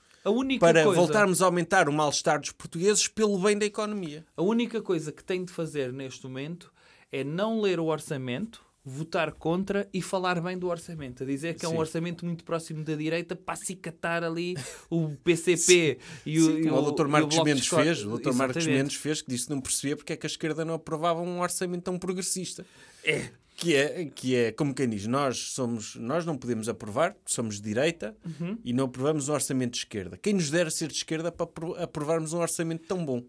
[0.58, 1.00] para coisa...
[1.00, 4.24] voltarmos a aumentar o mal-estar dos portugueses pelo bem da economia.
[4.36, 6.72] A única coisa que tem de fazer neste momento
[7.10, 11.22] é não ler o orçamento, votar contra e falar bem do orçamento.
[11.22, 11.78] A dizer que é um Sim.
[11.78, 14.56] orçamento muito próximo da direita para acicatar ali
[14.90, 17.06] o PCP e o, Sim, e como o o Dr.
[17.06, 18.32] Marcos de Mendes fez, o Dr.
[18.32, 18.66] Marcos.
[18.66, 21.40] Mendes fez, que disse que não percebia porque é que a esquerda não aprovava um
[21.40, 22.64] orçamento tão progressista.
[23.04, 23.30] É.
[23.62, 27.62] Que é, que é como quem diz, nós, somos, nós não podemos aprovar, somos de
[27.62, 28.58] direita Uhum.
[28.64, 30.16] e não aprovamos um orçamento de esquerda.
[30.16, 33.22] Quem nos dera ser de esquerda para apro- aprovarmos um orçamento tão bom?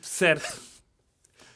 [0.00, 0.60] Certo.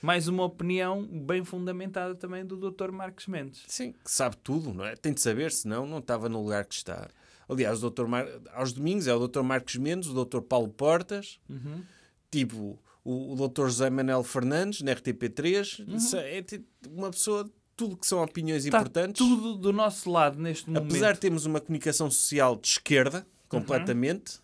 [0.03, 2.91] Mais uma opinião bem fundamentada também do Dr.
[2.91, 3.63] Marcos Mendes.
[3.69, 4.95] Sim, que sabe tudo, não é?
[4.97, 7.09] Tem de saber, senão não estava no lugar que está.
[7.49, 8.07] Aliás, o Dr.
[8.07, 8.27] Mar...
[8.55, 9.43] aos domingos é o Dr.
[9.43, 10.41] Marcos Mendes, o Dr.
[10.41, 11.83] Paulo Portas, Uhum.
[12.31, 13.67] tipo o, o Dr.
[13.67, 15.87] José Manuel Fernandes, na RTP3.
[15.87, 16.19] Uhum.
[16.21, 19.19] É tipo uma pessoa, tudo que são opiniões Está importantes.
[19.19, 20.91] tudo do nosso lado neste momento.
[20.91, 24.41] Apesar de termos uma comunicação social de esquerda, completamente,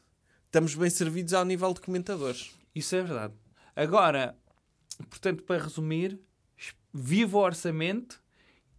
[0.46, 2.50] estamos bem servidos ao nível de comentadores.
[2.74, 3.34] Isso é verdade.
[3.74, 4.36] Agora,
[5.08, 6.20] portanto, para resumir,
[6.58, 8.20] es- viva o orçamento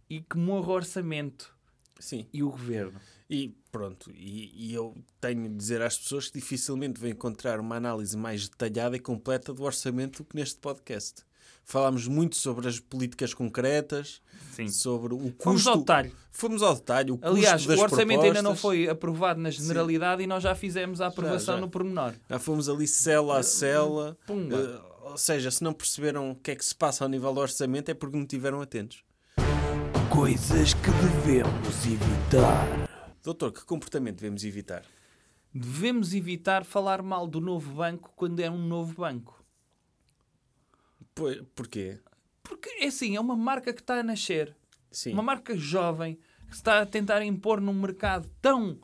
[0.08, 1.52] e que morra o orçamento
[1.98, 2.26] Sim.
[2.32, 3.00] e o governo.
[3.28, 7.74] E pronto, e, e eu tenho de dizer às pessoas que dificilmente vou encontrar uma
[7.76, 11.22] análise mais detalhada e completa do orçamento do que neste podcast.
[11.64, 14.20] Falámos muito sobre as políticas concretas,
[14.52, 14.68] Sim.
[14.68, 15.42] sobre o custo.
[15.42, 16.12] Fomos ao detalhe.
[16.30, 17.10] Fomos ao detalhe.
[17.10, 18.60] O Aliás, custo das o orçamento ainda não propostas.
[18.60, 21.60] foi aprovado na generalidade e nós já fizemos a aprovação já.
[21.60, 22.12] no pormenor.
[22.28, 24.16] Já fomos ali cela a cela.
[24.26, 24.56] Pumba.
[24.56, 27.40] Eh, ou seja, se não perceberam o que é que se passa ao nível do
[27.40, 29.02] orçamento é porque não estiveram atentos.
[30.10, 32.88] Coisas que devemos evitar.
[33.22, 34.82] Doutor, que comportamento devemos evitar?
[35.52, 39.43] Devemos evitar falar mal do novo banco quando é um novo banco.
[41.14, 41.98] Pois, porquê?
[42.42, 44.54] Porque é assim, é uma marca que está a nascer.
[44.90, 45.12] Sim.
[45.12, 46.16] Uma marca jovem
[46.48, 48.78] que se está a tentar impor num mercado tão.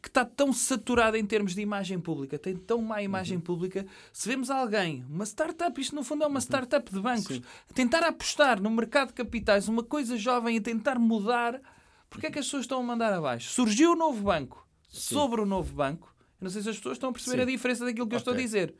[0.00, 3.42] que está tão saturado em termos de imagem pública, tem tão má imagem Uhum.
[3.42, 3.84] pública.
[4.12, 7.42] Se vemos alguém, uma startup, isto no fundo é uma startup de bancos, Sim.
[7.68, 11.60] a tentar apostar no mercado de capitais, uma coisa jovem, a tentar mudar,
[12.08, 13.50] porque é que as pessoas estão a mandar abaixo?
[13.50, 14.66] Surgiu o novo banco.
[14.88, 17.42] Sobre o novo banco, eu não sei se as pessoas estão a perceber Sim.
[17.42, 18.74] a diferença daquilo que eu estou a dizer.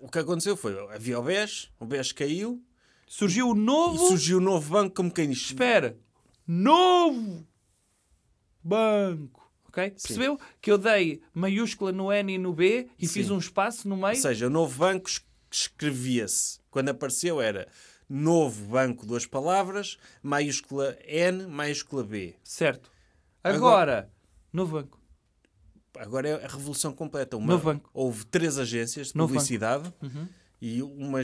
[0.00, 2.62] O que aconteceu foi, havia o BES, o BES caiu,
[3.06, 4.08] Surgiu o e novo.
[4.08, 5.38] surgiu o novo banco, como quem diz.
[5.46, 5.96] Espera.
[6.46, 7.46] Novo
[8.62, 9.42] banco.
[9.68, 9.90] Ok?
[9.90, 10.38] Percebeu?
[10.60, 13.12] Que eu dei maiúscula no N e no B e Sim.
[13.14, 14.14] fiz um espaço no meio.
[14.14, 16.60] Ou seja, o novo banco es- escrevia-se.
[16.70, 17.68] Quando apareceu era
[18.08, 22.34] novo banco, duas palavras, maiúscula N, maiúscula B.
[22.42, 22.90] Certo.
[23.42, 24.10] Agora,
[24.52, 24.98] novo banco.
[25.98, 27.36] Agora é a revolução completa.
[27.36, 27.90] Uma- Novo banco.
[27.94, 30.26] Houve três agências de Novo publicidade Uhum.
[30.60, 31.20] e uma,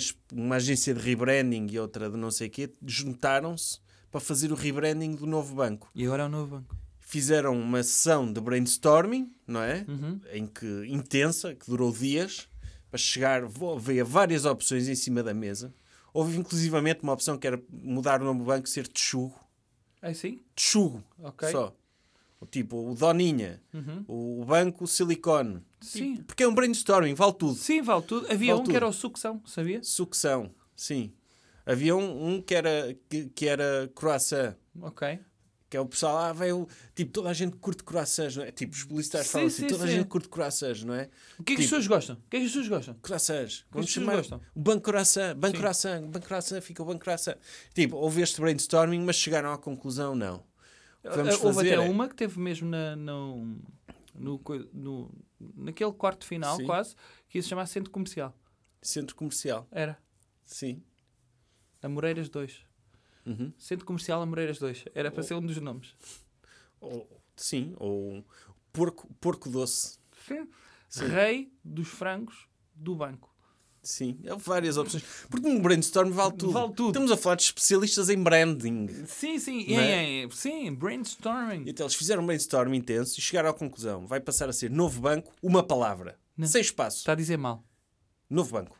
[0.56, 3.78] agência de rebranding e outra de não sei o quê juntaram-se
[4.10, 5.90] para fazer o rebranding do novo banco.
[5.94, 6.76] E agora é o novo banco.
[7.00, 9.84] Fizeram uma sessão de brainstorming, não é?
[9.88, 10.20] Uhum.
[10.32, 12.48] Em que, intensa, que durou dias,
[12.90, 13.42] para chegar,
[13.78, 15.72] veio várias opções em cima da mesa.
[16.12, 19.38] Houve inclusivamente uma opção que era mudar o nome do banco ser Texugo.
[20.02, 20.40] É assim?
[20.54, 21.50] Texugo, Ok.
[21.50, 21.74] só.
[22.50, 24.04] Tipo, o Doninha, Uhum.
[24.08, 25.62] o banco Silicone.
[25.80, 26.14] Sim.
[26.14, 27.54] Tipo, Porque é um brainstorming, vale tudo.
[27.54, 28.26] Sim, vale tudo.
[28.32, 28.70] Havia Vale um tudo.
[28.70, 29.82] que era o sucção, sabia?
[29.82, 31.12] Sucção, sim.
[31.66, 34.54] Havia um, um que, era, que, que era croissant.
[34.80, 35.20] Ok.
[35.68, 38.50] Que é o pessoal, ah, veio, tipo, toda a gente curte croissants, não é?
[38.50, 39.92] Tipo, os Sim, falam assim, sim, toda a sim.
[39.98, 41.08] gente curte croissants, não é?
[41.38, 42.16] O que é que as Tipo- pessoas gostam?
[42.16, 42.94] O que é que as pessoas gostam?
[43.02, 43.64] Croissants.
[43.70, 44.40] Vamos pessoas chamar gostam?
[44.56, 45.58] o Banco Croissant, Banco.
[45.58, 47.36] Croissant, Banco Croissant, fica o Banco Croissant.
[47.72, 50.42] Tipo, houve este brainstorming, mas chegaram à conclusão, não.
[51.02, 53.58] Vamos Houve fazer até uma que teve mesmo na, no,
[54.14, 54.40] no,
[54.72, 55.10] no-
[55.56, 56.66] naquele quarto final, Sim.
[56.66, 56.94] quase,
[57.28, 58.36] que ia se chamar Centro Comercial.
[58.82, 59.98] Centro comercial, Era.
[60.44, 60.82] sim.
[61.82, 62.64] Amoreiras 2.
[63.26, 63.52] Uhum.
[63.58, 64.84] Centro Comercial Amoreiras 2.
[64.94, 65.24] Era para Oh.
[65.24, 65.94] ser um dos nomes.
[66.80, 68.22] Ou, Sim, ou
[68.72, 69.98] porco, porco doce.
[70.26, 70.46] Sim.
[71.08, 73.29] Rei dos frangos do banco.
[73.82, 75.02] Sim, há várias opções.
[75.30, 76.52] Porque um brainstorm vale tudo.
[76.52, 76.88] Vale tudo.
[76.90, 79.06] Estamos a falar de especialistas em branding.
[79.06, 79.74] Sim, sim.
[79.74, 80.20] É?
[80.20, 81.64] é, é, sim, brainstorming.
[81.66, 84.06] Então eles fizeram um brainstorm intenso e chegaram à conclusão.
[84.06, 86.18] Vai passar a ser novo banco, uma palavra.
[86.36, 86.46] Não.
[86.46, 86.98] Sem espaço.
[86.98, 87.64] Está a dizer mal.
[88.28, 88.78] Novo banco.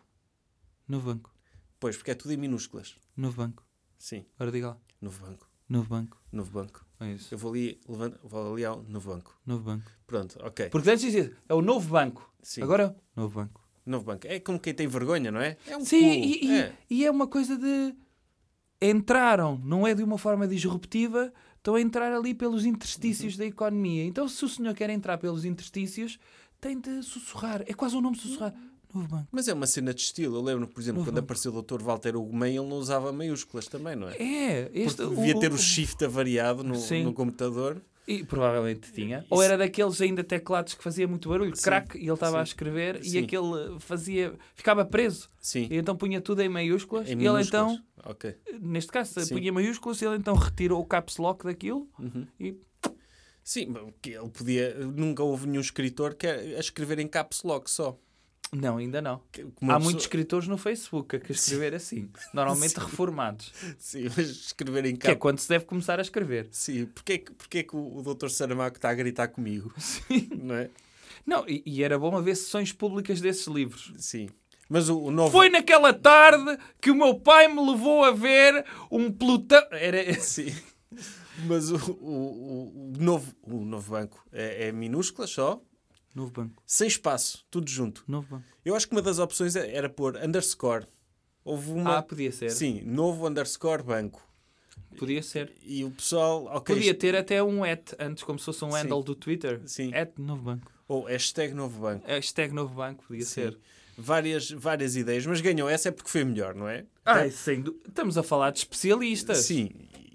[0.86, 1.34] Novo banco.
[1.78, 2.94] Pois, porque é tudo em minúsculas.
[3.16, 3.64] Novo banco.
[3.98, 4.76] Sim, Ora diga lá.
[5.00, 5.48] novo banco.
[5.68, 6.22] Novo banco.
[6.32, 6.84] Novo banco.
[7.00, 7.32] É isso.
[7.32, 9.38] Eu vou ali, levanta, vou ali ao novo banco.
[9.46, 9.90] Novo banco.
[10.06, 10.68] Pronto, ok.
[10.68, 12.30] Porque antes dizia, é o novo banco.
[12.42, 12.62] Sim.
[12.62, 13.62] Agora, novo banco.
[13.86, 14.26] Novo banco.
[14.26, 15.56] É como quem tem vergonha, não é?
[15.66, 16.72] É um Sim, e, e- É.
[16.88, 17.94] e é uma coisa de.
[18.82, 24.04] Entraram, não é de uma forma disruptiva, estão a entrar ali pelos interstícios da economia.
[24.06, 26.18] Então, se o senhor quer entrar pelos interstícios,
[26.60, 27.62] tem de sussurrar.
[27.66, 28.54] É quase o nome sussurrar.
[28.92, 29.28] Novo banco.
[29.30, 30.36] Mas é uma cena de estilo.
[30.36, 31.24] Eu lembro, por exemplo, Novo quando banco.
[31.26, 31.82] apareceu o Dr.
[31.82, 34.16] Walter Ugumem, ele não usava maiúsculas também, não é?
[34.16, 34.96] É, este.
[35.02, 37.82] Porque devia ter o shift avariado no, no computador.
[38.08, 39.18] E provavelmente tinha.
[39.18, 42.40] Isso- Ou era daqueles ainda teclados que fazia muito barulho, Sim, crack, e ele estava
[42.40, 43.18] a escrever sim.
[43.20, 44.34] e aquele fazia.
[44.54, 45.28] ficava preso.
[45.40, 45.68] Sim.
[45.70, 47.08] E então punha tudo em maiúsculas.
[47.08, 48.34] Em e ele então, Ok.
[48.60, 52.26] neste caso, punha maiúsculas e ele então retirou o caps lock daquilo Uhum.
[52.40, 52.56] e.
[53.42, 54.74] Sim, mas que ele podia.
[54.74, 57.98] Nunca houve nenhum escritor que a escrever em caps lock só.
[58.52, 59.20] Não, ainda não.
[59.60, 62.10] Uma Há pessoa- muitos escritores no Facebook a que escrever assim.
[62.34, 62.80] Normalmente Sim.
[62.80, 63.52] reformados.
[63.78, 66.48] Sim, mas escrever em Que é quando se deve começar a escrever.
[66.50, 68.28] Sim, porque é que, porque é que o, o Dr.
[68.28, 69.72] Saramago está a gritar comigo?
[69.78, 70.28] Sim.
[70.42, 70.68] Não é?
[71.24, 73.92] Não, e, e era bom haver sessões públicas desses livros.
[73.98, 74.28] Sim.
[74.68, 75.30] Mas o, o novo.
[75.30, 79.62] Foi naquela tarde que o meu pai me levou a ver um pelotão.
[79.70, 80.52] Era Sim.
[81.46, 85.62] Mas o, o, o- o novo, o novo banco é, é minúscula só,
[86.14, 86.62] Novo banco.
[86.66, 88.02] sem espaço, tudo junto.
[88.08, 88.44] Novo banco.
[88.64, 90.86] Eu acho que uma das opções é- era pôr underscore.
[91.44, 91.98] Houve uma.
[91.98, 92.50] Ah, podia ser.
[92.50, 94.26] Sim, novo underscore banco.
[94.98, 95.52] Podia ser.
[95.62, 96.44] E o pessoal.
[96.46, 98.76] ok, Podia ter até um at antes, como se fosse um Sim.
[98.78, 99.60] handle do Twitter.
[99.66, 99.94] Sim.
[99.94, 100.70] At novo banco.
[100.88, 102.04] Ou hashtag novo banco.
[102.06, 103.30] Hashtag novo banco, podia Sim.
[103.30, 103.58] ser.
[103.96, 106.84] Várias, várias ideias, mas ganhou essa é porque foi melhor, não é?
[107.04, 109.38] Ai, sem dú- Estamos a falar de especialistas.
[109.38, 109.70] Sim.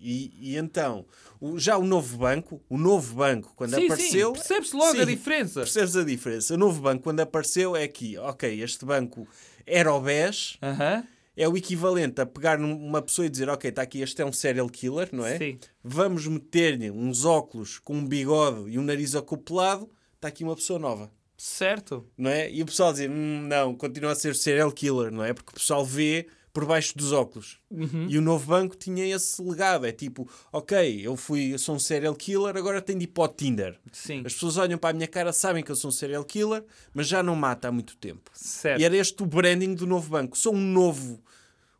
[0.07, 1.05] E, e então,
[1.41, 4.33] o- já o novo banco, o novo banco, quando sim, apareceu.
[4.33, 5.05] Percebe-se logo a Sim.
[5.05, 5.59] diferença.
[5.61, 6.53] Percebes a diferença?
[6.53, 9.27] O novo banco, quando apareceu, é que, ok, este banco
[9.65, 11.03] era o BES, Aham.
[11.35, 14.31] é o equivalente a pegar uma pessoa e dizer, ok, está aqui, este é um
[14.31, 15.37] serial killer, não é?
[15.39, 15.57] Sim.
[15.83, 20.77] Vamos meter-lhe uns óculos com um bigode e um nariz acoplado, está aqui uma pessoa
[20.77, 21.11] nova.
[21.37, 22.05] Certo.
[22.17, 22.49] não é?
[22.49, 25.33] E o pessoal dizer, "Hum, não, continua a ser serial killer, não é?
[25.33, 27.59] Porque o pessoal vê por baixo dos óculos.
[27.69, 28.07] Uhum.
[28.09, 29.85] E o novo banco tinha esse legado.
[29.85, 33.25] É tipo, ok, eu fui, eu sou um serial killer, agora tenho de ir para
[33.25, 33.77] o Tinder.
[33.91, 34.23] Sim.
[34.25, 36.63] As pessoas olham para a minha cara, sabem que eu sou um serial killer,
[36.93, 38.31] mas já não mata há muito tempo.
[38.33, 38.79] Certo.
[38.79, 40.37] E era este o branding do novo banco.
[40.37, 41.21] Sou um novo,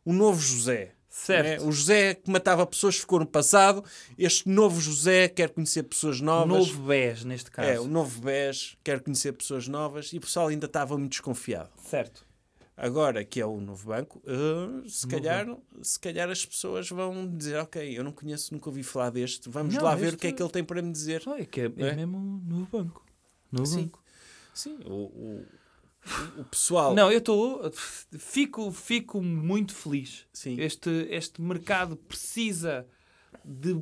[0.04, 0.92] um novo José.
[1.08, 1.62] Certo.
[1.62, 1.66] é?
[1.66, 3.82] O José que matava pessoas ficou no passado.
[4.18, 6.48] Este novo José quer conhecer pessoas novas.
[6.48, 7.66] Novo BES, neste caso.
[7.66, 11.70] É, o novo BES quer conhecer pessoas novas e o pessoal ainda estava muito desconfiado.
[11.82, 12.25] Certo.
[12.76, 15.46] Agora que é o novo banco, eh, se, calhar,
[15.82, 19.74] se calhar as pessoas vão dizer: Ok, eu não conheço, nunca ouvi falar deste, vamos
[19.74, 21.22] Não, lá ver este- o que é que ele tem para me dizer.
[21.38, 21.86] É que é, É?
[21.88, 23.04] é mesmo um novo banco.
[23.50, 23.82] Novo Sim.
[23.84, 24.02] banco.
[24.52, 25.46] Sim, o, o,
[26.40, 26.94] o pessoal.
[26.94, 27.70] Não, eu estou.
[28.18, 30.26] Fico, fico muito feliz.
[30.32, 30.60] Sim.
[30.60, 32.86] Este, este mercado precisa
[33.44, 33.74] de,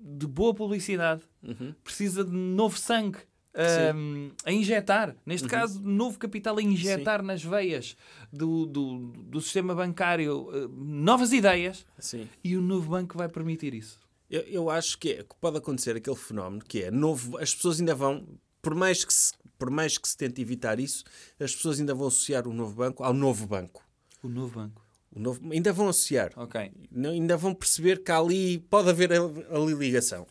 [0.00, 1.72] de boa publicidade, Uhum.
[1.84, 3.18] precisa de novo sangue.
[3.54, 3.96] Sim.
[3.96, 7.96] hum, a injetar, neste caso, novo capital a injetar nas veias
[8.32, 12.28] do, do, do sistema bancário uh, novas ideias Sim.
[12.42, 14.00] e o novo banco vai permitir isso.
[14.28, 17.38] Eu, eu acho que, é, que pode acontecer aquele fenómeno que é novo.
[17.38, 18.26] As pessoas ainda vão,
[18.60, 21.04] por mais que se, por mais que se tente evitar isso,
[21.38, 23.84] as pessoas ainda vão associar o novo banco ao novo banco.
[24.22, 24.82] O novo banco.
[25.12, 26.32] O novo, ainda vão associar.
[26.36, 26.72] Ok.
[26.92, 30.26] Ainda vão perceber que ali pode haver ali ligação.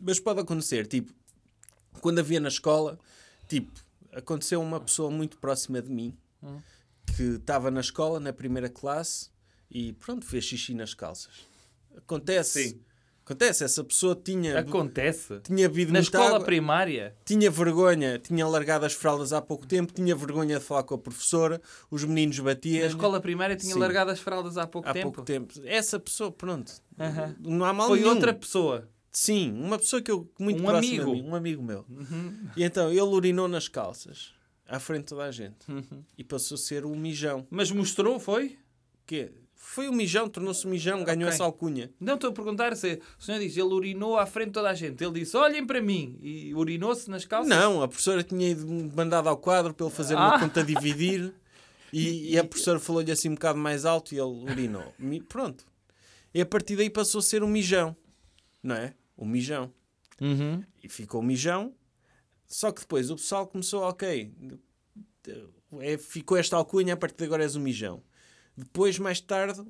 [0.00, 1.12] Mas pode acontecer, tipo,
[2.00, 2.98] quando havia na escola,
[3.48, 3.72] tipo,
[4.12, 6.58] aconteceu uma pessoa muito próxima de mim Hum.
[7.16, 9.30] que estava na escola, na primeira classe,
[9.70, 11.32] e pronto, fez xixi nas calças.
[11.96, 12.70] Acontece.
[12.70, 12.80] Sim.
[13.24, 15.40] Acontece, essa pessoa tinha, Acontece.
[15.40, 17.16] tinha bebido Na escola água, primária.
[17.24, 20.98] tinha vergonha, tinha largado as fraldas há pouco tempo, tinha vergonha de falar com a
[20.98, 21.58] professora,
[21.90, 22.82] os meninos batiam.
[22.82, 23.78] Na escola primária tinha Sim.
[23.80, 25.04] largado as fraldas há pouco há tempo.
[25.10, 25.54] pouco tempo.
[25.64, 27.34] Essa pessoa, pronto, Aham.
[27.40, 28.10] não há mal Foi nenhum.
[28.12, 28.86] outra pessoa.
[29.16, 31.10] Sim, uma pessoa que eu muito Um próxima amigo.
[31.10, 31.86] a mim, um amigo meu.
[32.56, 34.32] E então ele urinou nas calças,
[34.66, 35.54] à frente de toda a gente.
[35.70, 36.02] Uhum.
[36.18, 37.46] E passou a ser o mijão.
[37.48, 38.58] Mas mostrou, foi?
[39.06, 41.34] Que foi o mijão, tornou-se o mijão, ganhou Ok.
[41.34, 41.92] essa alcunha.
[42.00, 44.74] Não estou a perguntar se o senhor diz, ele urinou à frente de toda a
[44.74, 45.02] gente.
[45.02, 46.18] Ele disse, olhem para mim.
[46.20, 47.48] E urinou-se nas calças?
[47.48, 50.26] Não, a professora tinha ido mandado ao quadro para ele fazer Ah.
[50.26, 51.32] uma conta dividir.
[51.96, 54.92] E, e a professora falou-lhe assim um bocado mais alto e ele urinou.
[55.28, 55.64] Pronto.
[56.34, 57.96] E a partir daí passou a ser um mijão.
[58.60, 58.94] Não é?
[59.16, 59.72] O mijão.
[60.20, 60.62] Uhum.
[60.82, 61.74] e ficou o mijão.
[62.46, 64.32] Só que depois o pessoal começou, ok,
[65.80, 68.02] é, ficou esta alcunha, a partir de agora és o mijão.
[68.56, 69.64] Depois, mais tarde,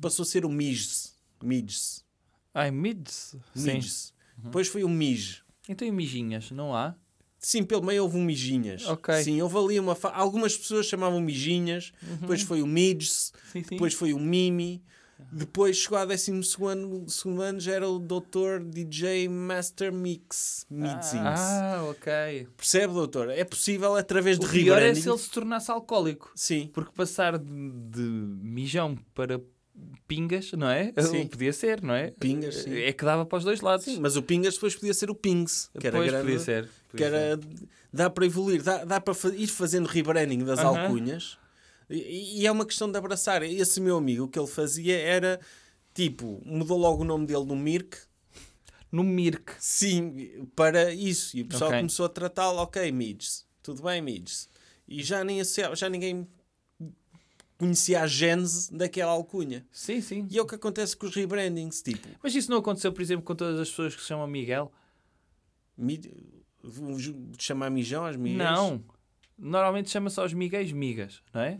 [0.00, 1.18] passou a ser o Mijes.
[1.42, 2.04] Mijes.
[2.52, 3.34] Ai, mids.
[3.54, 3.74] Sim.
[3.74, 4.14] Mijes.
[4.36, 5.42] Depois foi o Mij.
[5.68, 6.94] Então e mijinhas, não há?
[7.38, 8.86] Sim, pelo meio houve um Mijinhas.
[8.86, 9.22] Ok.
[9.22, 9.94] Sim, houve ali uma.
[9.94, 10.10] Fa...
[10.10, 13.62] Algumas pessoas chamavam Mijinhas, depois foi o Mijes, sim.
[13.62, 14.82] depois foi o Mimi,
[15.32, 18.60] depois chegou ao 12 segundo, segundo ano já era o Dr.
[18.64, 20.66] DJ Master Mix.
[20.70, 21.40] Mixings.
[21.40, 22.48] Ah, ok.
[22.56, 23.30] Percebe, doutor?
[23.30, 25.00] É possível através de O pior é rebranding.
[25.00, 26.30] se ele se tornasse alcoólico.
[26.34, 26.70] Sim.
[26.72, 29.40] Porque passar de, de mijão para
[30.06, 30.92] pingas, não é?
[31.00, 31.26] Sim.
[31.26, 32.10] Podia ser, não é?
[32.12, 32.76] Pingas, sim.
[32.78, 33.84] É que dava para os dois lados.
[33.84, 36.24] Sim, mas o Pingas depois podia ser o Pings, que era Depois grande.
[36.26, 36.64] podia ser.
[36.64, 37.40] que podia era,
[37.92, 40.80] dá para evoluir, dá, dá para ir fazendo rebranding das Aham.
[40.84, 41.38] alcunhas
[41.90, 43.42] e, e é uma questão de abraçar.
[43.42, 45.40] Esse meu amigo, o que ele fazia era
[45.92, 47.96] tipo, mudou logo o nome dele do Mirk,
[48.90, 49.52] No Mirk.
[49.60, 51.36] sim, para isso.
[51.36, 51.80] E o pessoal Ok.
[51.80, 54.48] começou a tratá-lo, ok, Mids, tudo bem, Mids.
[54.88, 55.40] E já, nem,
[55.74, 56.26] já ninguém
[57.56, 59.64] conhecia a gênese daquela alcunha.
[59.72, 60.26] Sim, sim.
[60.30, 63.24] E é o que acontece com os rebrandings, tipo, Mas isso não aconteceu, por exemplo,
[63.24, 64.70] com todas as pessoas que se chamam Miguel?
[66.62, 66.96] Vou
[67.38, 68.38] chamar mijão às migas.
[68.46, 68.82] Não.
[69.38, 71.58] Normalmente chama-se aos Miguéis migas, não é?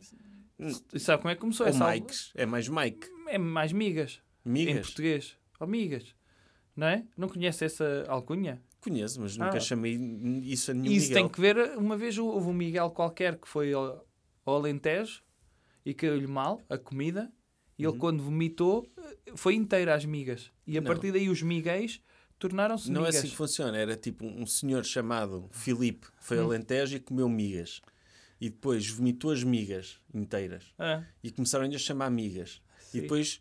[0.93, 3.09] E sabe como é que começou Ou essa al- Mikes, é mais Mike.
[3.29, 4.87] É mais migas, em Migas?
[4.87, 5.37] português.
[5.59, 6.15] Ou migas.
[6.77, 7.05] Não é?
[7.17, 8.63] Não conhece essa alcunha?
[8.81, 9.61] Conheço, mas nunca Ah.
[9.61, 9.95] chamei
[10.45, 11.23] isso a nenhum Isso Miguel.
[11.23, 14.07] tem que ver, uma vez houve um Miguel qualquer que foi ao,
[14.45, 15.23] ao Alentejo
[15.85, 17.33] e caiu-lhe mal a comida
[17.79, 17.93] e Uhum.
[17.93, 18.87] ele quando vomitou
[19.35, 20.53] foi inteira às migas.
[20.67, 20.87] E a Não.
[20.87, 22.01] partir daí os miguéis
[22.49, 23.77] tornaram-se Não é assim que funciona.
[23.77, 26.43] Era tipo um senhor chamado Filipe, foi Hum.
[26.43, 27.81] a Alentejo e comeu migas.
[28.41, 30.65] E depois vomitou as migas inteiras.
[30.79, 32.61] Ah, E começaram-lhe a chamar migas.
[32.91, 32.99] Sim.
[32.99, 33.41] E depois,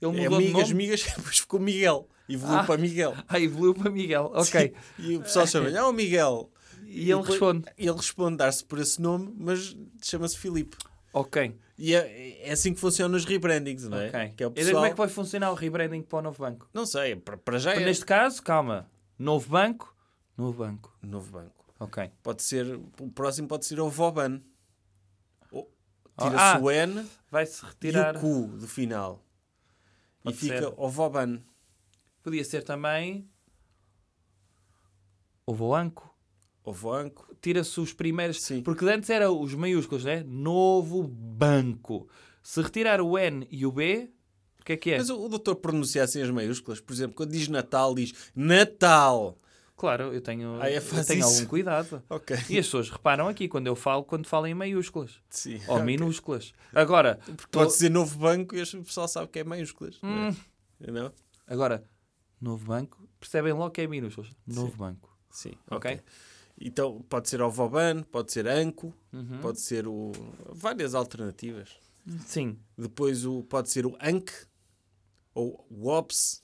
[0.00, 0.74] ele é mudou de migas, nome.
[0.74, 2.08] migas, depois ficou Miguel.
[2.28, 2.64] E evoluiu Ah.
[2.64, 3.14] para Miguel.
[3.28, 4.30] Ah, evoluiu para Miguel.
[4.34, 4.72] Ok.
[4.98, 6.50] E o pessoal chama-lhe, ah, o Miguel.
[6.86, 7.64] E ele depois- responde.
[7.76, 10.76] E ele responde, dar-se por esse nome, mas chama-se Filipe.
[11.12, 11.58] Ok.
[11.76, 14.08] E é, é assim que funcionam os rebrandings, não é?
[14.08, 14.28] ok.
[14.36, 14.74] Que é o E pessoal...
[14.74, 16.68] como é que vai funcionar o rebranding para o novo banco?
[16.74, 18.90] Não sei, para, para já é Neste caso, calma.
[19.18, 19.94] Novo banco.
[20.36, 20.96] Novo banco.
[21.02, 21.64] novo banco.
[21.80, 22.10] Ok.
[22.22, 22.66] Pode ser,
[23.00, 24.40] o próximo pode ser o Voban.
[26.20, 28.16] Ah, Tira-se o N Vai-se e retirar.
[28.16, 29.24] o Q do final.
[30.22, 30.74] Pode e fica ser.
[30.76, 31.40] o Voban.
[32.24, 33.28] Podia ser também.
[35.46, 36.12] O Voanco.
[36.64, 37.27] O Voanco.
[37.40, 38.42] Tira-se os primeiros.
[38.42, 38.62] Sim.
[38.62, 40.24] Porque antes era os maiúsculos, né?
[40.26, 42.08] Novo banco.
[42.42, 44.10] Se retirar o N e o B,
[44.60, 44.98] o que é que é?
[44.98, 46.80] Mas o, o doutor pronuncia assim as maiúsculas.
[46.80, 49.38] Por exemplo, quando diz Natal, diz Natal.
[49.76, 51.28] Claro, eu tenho, Ah, é, eu tenho isso.
[51.36, 52.02] algum cuidado.
[52.10, 52.36] Ok.
[52.50, 55.20] E as pessoas reparam aqui quando eu falo, quando falo em maiúsculas.
[55.30, 55.60] Sim.
[55.68, 55.84] Ou Ok.
[55.86, 56.52] minúsculas.
[56.74, 57.20] Agora,
[57.52, 59.96] Pode dizer novo banco e o pessoal sabe que é maiúsculas.
[60.02, 60.34] Hum.
[60.80, 60.90] Não é?
[60.90, 61.12] Não?
[61.46, 61.84] agora,
[62.40, 64.30] novo banco, percebem logo que é minúsculas.
[64.46, 65.16] Novo banco.
[65.30, 65.52] Sim.
[65.70, 65.92] Ok.
[65.92, 66.00] ok.
[66.60, 69.38] Então pode ser o Voban, pode ser Anco, Uhum.
[69.40, 70.12] pode ser o.
[70.50, 71.70] várias alternativas.
[72.26, 74.30] Sim, Depois o, pode ser o ANC
[75.34, 76.42] ou o OPS,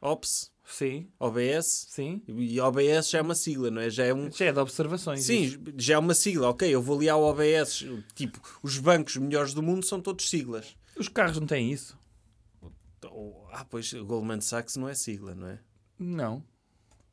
[0.00, 1.86] OPS, sim, OBS.
[1.88, 2.22] sim.
[2.28, 3.88] E OBS já é uma sigla, não é?
[3.90, 4.30] Já é um.
[4.30, 5.28] Já é de observações.
[5.28, 5.56] isso.
[5.58, 6.48] Sim, já é uma sigla.
[6.50, 7.84] Ok, eu vou ali ao OBS.
[8.14, 10.76] Tipo, os bancos melhores do mundo são todos siglas.
[10.96, 11.98] Os carros não têm isso?
[13.52, 15.58] Ah, pois Goldman Sachs não é sigla, não é?
[15.98, 16.44] Não.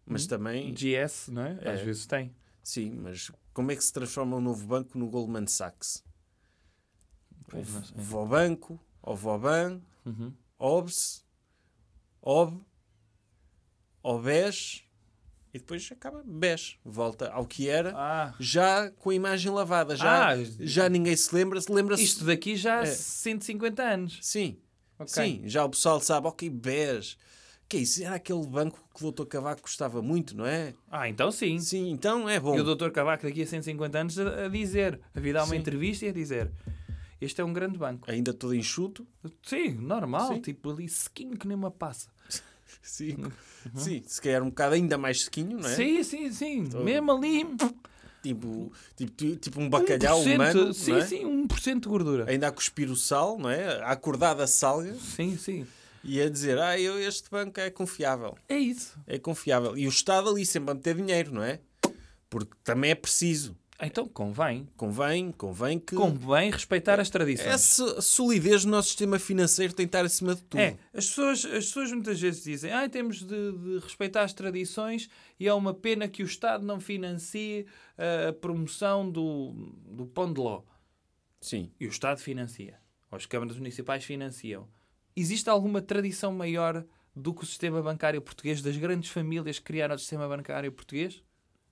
[0.05, 0.73] Mas também.
[0.73, 1.51] GS, não é?
[1.61, 1.83] Às É.
[1.85, 2.35] vezes tem.
[2.63, 6.03] Sim, mas como é que se transforma um novo banco no Goldman Sachs?
[7.49, 7.95] Pois não sei.
[7.97, 10.33] Vobanco, ou Voban, Uhum.
[10.57, 11.23] OBS,
[12.21, 12.61] OB,
[14.01, 14.83] OBES
[15.53, 16.77] e depois acaba BES.
[16.83, 19.95] Volta ao que era, Ah, já com a imagem lavada.
[19.95, 21.61] Já, Ah, já ninguém se lembra.
[21.61, 22.03] Se lembra-se.
[22.03, 22.85] isto daqui já há É.
[22.87, 24.19] 150 anos.
[24.21, 24.57] Sim,
[24.97, 25.13] Ok.
[25.13, 25.41] sim.
[25.47, 27.17] Já o pessoal sabe, ok, BES.
[27.67, 28.03] Que é isso?
[28.03, 29.25] Era aquele banco que o Dr.
[29.25, 30.73] Cavaco gostava muito, não é?
[30.91, 31.59] Ah, então sim.
[31.59, 32.55] Sim, então é bom.
[32.55, 32.89] E o Dr.
[32.91, 35.57] Cavaco daqui a 150 anos a, dizer, a vir dar uma Sim.
[35.57, 36.51] entrevista e a dizer
[37.23, 38.09] este é um grande banco.
[38.11, 39.07] Ainda todo enxuto.
[39.43, 40.41] Sim, normal, Sim.
[40.41, 42.09] tipo ali sequinho que nem uma passa.
[42.81, 43.17] Sim.
[43.75, 45.71] Sim, se calhar um bocado ainda mais sequinho, não é?
[45.71, 45.75] Uhum.
[45.75, 46.65] Sim, sim, sim.
[46.65, 46.83] Todo.
[46.83, 47.45] Mesmo ali.
[48.21, 51.05] Tipo, tipo, tipo um bacalhau 1%, humano, Sim, não é?
[51.05, 52.29] sim, 1% de gordura.
[52.29, 53.81] Ainda a cuspir o sal, não é?
[53.81, 55.67] A acordar da salga Sim, sim.
[56.03, 58.37] E a dizer, ah, eu, este banco é confiável.
[58.49, 58.99] É isso.
[59.07, 59.77] É confiável.
[59.77, 61.59] E o Estado ali sempre a meter dinheiro, não é?
[62.29, 63.55] Porque também é preciso.
[63.81, 64.67] Então convém.
[64.77, 67.47] Convém, convém que Convém respeitar as tradições.
[67.47, 70.59] essa solidez do nosso sistema financeiro tem que estar acima de tudo.
[70.59, 75.09] É, as pessoas, as pessoas muitas vezes dizem ah, temos de, de respeitar as tradições
[75.39, 77.65] e é uma pena que o Estado não financie
[77.97, 79.51] ah, a promoção do,
[79.85, 80.61] do pão de ló.
[81.41, 81.69] Sim.
[81.77, 82.79] E o Estado financia.
[83.11, 84.67] Ou as câmaras municipais financiam.
[85.15, 86.83] Existe alguma tradição maior
[87.15, 91.21] do que o sistema bancário português, das grandes famílias que criaram o sistema bancário português?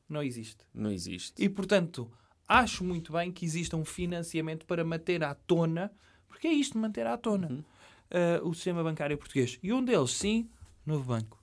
[0.07, 0.63] Não existe.
[0.73, 1.33] Não existe.
[1.43, 2.11] E, portanto,
[2.47, 5.91] acho muito bem que exista um financiamento para manter à tona,
[6.27, 7.63] porque é isto, manter à tona, Uhum.
[8.11, 9.57] eh, o sistema bancário português.
[9.63, 10.49] E um deles, sim,
[10.85, 11.41] Novo Banco.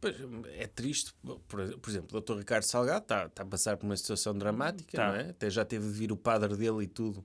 [0.00, 0.16] Pois,
[0.58, 2.38] é triste, por, por exemplo, o Dr.
[2.38, 5.08] Ricardo Salgado está, está a passar por uma situação dramática, Tá.
[5.08, 5.30] não é?
[5.30, 7.24] Até já teve de vir o padre dele e tudo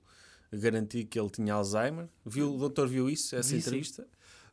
[0.52, 2.08] garantir que ele tinha Alzheimer.
[2.24, 3.68] Viu, o doutor viu isso, essa Vi, sim.
[3.68, 4.06] entrevista?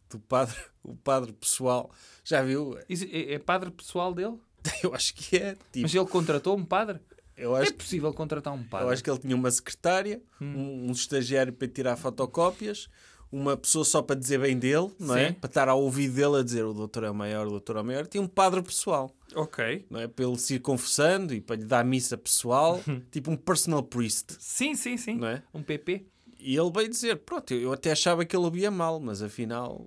[0.10, 1.92] Do padre, o padre pessoal,
[2.24, 2.78] já viu?
[2.78, 4.38] É, é padre pessoal dele?
[4.84, 5.54] Eu acho que é.
[5.72, 7.00] Tipo, Mas ele contratou um padre?
[7.38, 8.88] É possível contratar um padre?
[8.88, 10.56] eu acho que ele tinha uma secretária, Hum.
[10.58, 12.90] um, um estagiário para tirar fotocópias,
[13.32, 15.28] uma pessoa só para dizer bem dele, não é?
[15.30, 15.34] Sim.
[15.34, 17.82] Para estar ao ouvido dele a dizer o doutor é o maior, o doutor é
[17.82, 18.08] o maior.
[18.08, 19.12] Tinha um padre pessoal.
[19.36, 19.86] Ok.
[19.90, 20.08] não é?
[20.08, 24.36] Para ele se ir confessando e para lhe dar missa pessoal, tipo um personal priest,
[24.40, 25.16] Sim, sim, sim.
[25.16, 25.44] não é?
[25.54, 26.06] Um PP.
[26.40, 29.86] E ele veio dizer: Pronto, eu eu até achava que ele ouvia mal, mas afinal,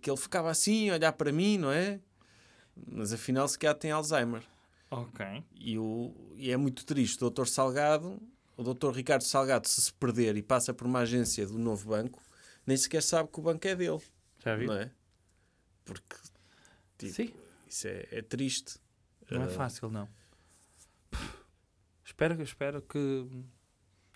[0.00, 2.00] que ele ficava assim, a olhar para mim, não é?
[2.90, 4.42] Mas afinal, se calhar tem Alzheimer.
[4.90, 5.24] Ok.
[5.58, 7.16] E, o, e é muito triste.
[7.16, 8.20] O doutor Salgado,
[8.56, 12.22] o doutor Ricardo Salgado, se se perder e passa por uma agência do novo banco,
[12.66, 14.00] nem sequer sabe que o banco é dele,
[14.44, 14.66] Já vi?
[14.66, 14.90] não é?
[15.84, 16.16] Porque
[16.98, 17.34] tipo, Sim.
[17.66, 18.76] isso é, é triste.
[19.30, 20.08] Não é Ah, fácil, não.
[22.04, 23.26] Espero, espero que...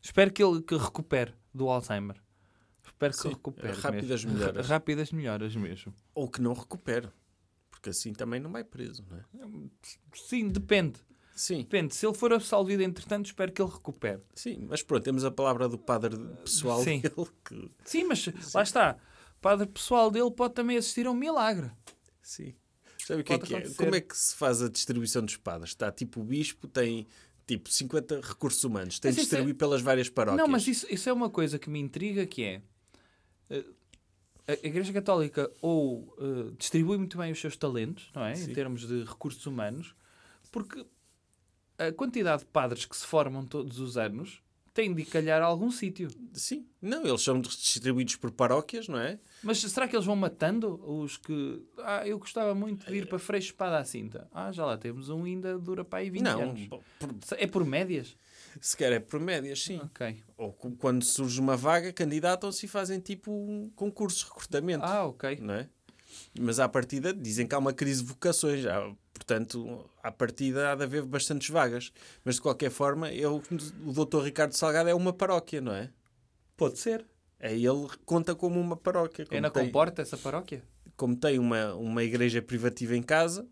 [0.02, 2.16] Espero que ele que recupere do Alzheimer.
[2.86, 3.72] Espero que Sim, recupere.
[3.80, 4.38] rápidas mesmo.
[4.38, 4.66] melhoras.
[4.68, 5.94] Rápidas melhoras mesmo.
[6.14, 7.08] Ou que não recupere.
[7.70, 9.24] Porque assim também não vai preso, não é?
[10.14, 11.00] Sim, depende.
[11.40, 11.94] Sim, Depende.
[11.94, 14.20] Se ele for absolvido, entretanto, espero que ele recupere.
[14.34, 14.66] sim.
[14.68, 17.00] Mas pronto, temos a palavra do padre pessoal Sim.
[17.00, 17.70] dele que...
[17.84, 18.96] Sim, mas lá está.
[19.36, 21.70] O padre pessoal dele pode também assistir a um milagre.
[22.20, 22.54] Sim.
[23.06, 23.68] Sabe o que é que é?
[23.70, 25.70] Como é que se faz a distribuição dos padres?
[25.70, 27.06] Está tipo o bispo, tem
[27.46, 30.44] tipo 50 recursos humanos, tem de é- distribuir pelas várias paróquias.
[30.44, 32.62] Não, mas isso, isso é uma coisa que me intriga, que é...
[33.48, 33.64] eh,
[34.48, 38.34] A Igreja Católica ou eh, distribui muito bem os seus talentos, não é?
[38.34, 38.50] Sim.
[38.50, 39.94] Em termos de recursos humanos,
[40.50, 40.84] porque
[41.78, 44.42] a quantidade de padres que se formam todos os anos
[44.74, 46.08] tem de calhar a algum sítio.
[46.32, 46.64] Sim.
[46.80, 49.18] Não, eles são distribuídos por paróquias, não é?
[49.42, 51.60] Mas será que eles vão matando os que...
[51.78, 54.28] Ah, eu gostava muito de ir para Freixo Espada à Cinta.
[54.32, 56.68] Ah, já lá temos um ainda dura para aí 20 não, anos.
[56.68, 56.80] por-
[57.38, 58.16] É por médias?
[58.60, 59.80] se quer é por médias, sim.
[59.82, 60.22] Ok.
[60.36, 64.84] Ou quando surge uma vaga, candidatam-se e fazem tipo um concurso de recrutamento.
[64.84, 65.38] Ah, ok.
[65.40, 65.68] não é?
[66.38, 68.90] Mas à partida dizem que há uma crise de vocações, há,
[69.28, 71.92] portanto, à partida há de haver bastantes vagas.
[72.24, 73.42] Mas de qualquer forma, eu,
[73.84, 75.90] o doutor Ricardo Salgado é uma paróquia, não é?
[76.56, 77.04] Pode ser.
[77.38, 79.24] É ele conta como uma paróquia.
[79.26, 80.62] Como Ainda tem, comporta essa paróquia?
[80.96, 83.46] como tem uma, uma igreja privativa em casa,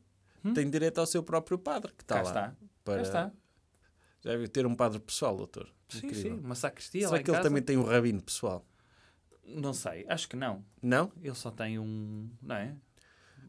[0.55, 2.25] tem direito ao seu próprio padre, que está Hum?
[2.25, 2.31] Cá lá.
[2.31, 2.57] está.
[2.85, 2.97] Para...
[2.97, 3.33] Cá está.
[4.25, 5.69] Já deve ter um padre pessoal, doutor.
[5.89, 6.35] Sim, Incrível.
[6.37, 6.41] sim.
[6.41, 7.49] Uma sacristia Será lá em que ele casa?
[7.49, 8.67] também tem um rabino pessoal?
[9.45, 10.05] Não sei.
[10.09, 10.65] Acho que não.
[10.83, 11.13] Não?
[11.23, 12.29] Ele só tem um...
[12.43, 12.75] Não é?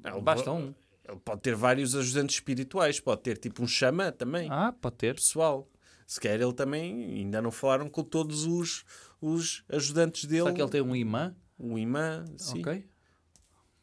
[0.04, 0.76] Não, Basta um.
[1.08, 4.50] Ele pode ter vários ajudantes espirituais, pode ter tipo um xamã também.
[4.52, 5.16] Ah, pode ter.
[5.16, 5.68] pessoal.
[6.06, 8.84] Se quer, ele também ainda não falaram com todos os,
[9.22, 10.44] os ajudantes dele.
[10.44, 11.36] Será que ele tem um imã?
[11.58, 12.60] O imã, sim.
[12.62, 12.88] Ok.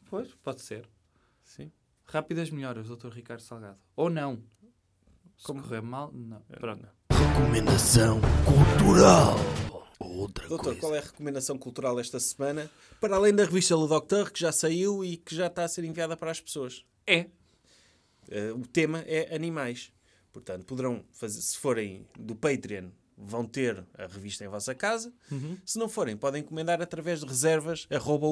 [0.08, 0.88] Pois, pode ser.
[1.42, 1.70] sim.
[2.06, 3.08] Rápidas melhoras, Dr.
[3.08, 3.78] Ricardo Salgado.
[3.96, 4.42] Ou não.
[5.36, 5.62] Se Como?
[5.62, 6.40] correr mal, não.
[6.60, 6.86] Pronto.
[7.10, 9.34] Recomendação cultural.
[9.98, 10.80] Outra Doutor, coisa.
[10.80, 12.70] qual é a recomendação cultural esta semana?
[13.00, 15.84] Para além da revista Le Docteur, que já saiu e que já está a ser
[15.84, 16.84] enviada para as pessoas.
[17.06, 17.26] É.
[18.30, 19.92] Eh, o tema é animais.
[20.32, 25.12] Portanto, poderão fazer, se forem do Patreon, vão ter a revista em vossa casa.
[25.64, 28.26] Se não forem, podem encomendar através de reservas arroba.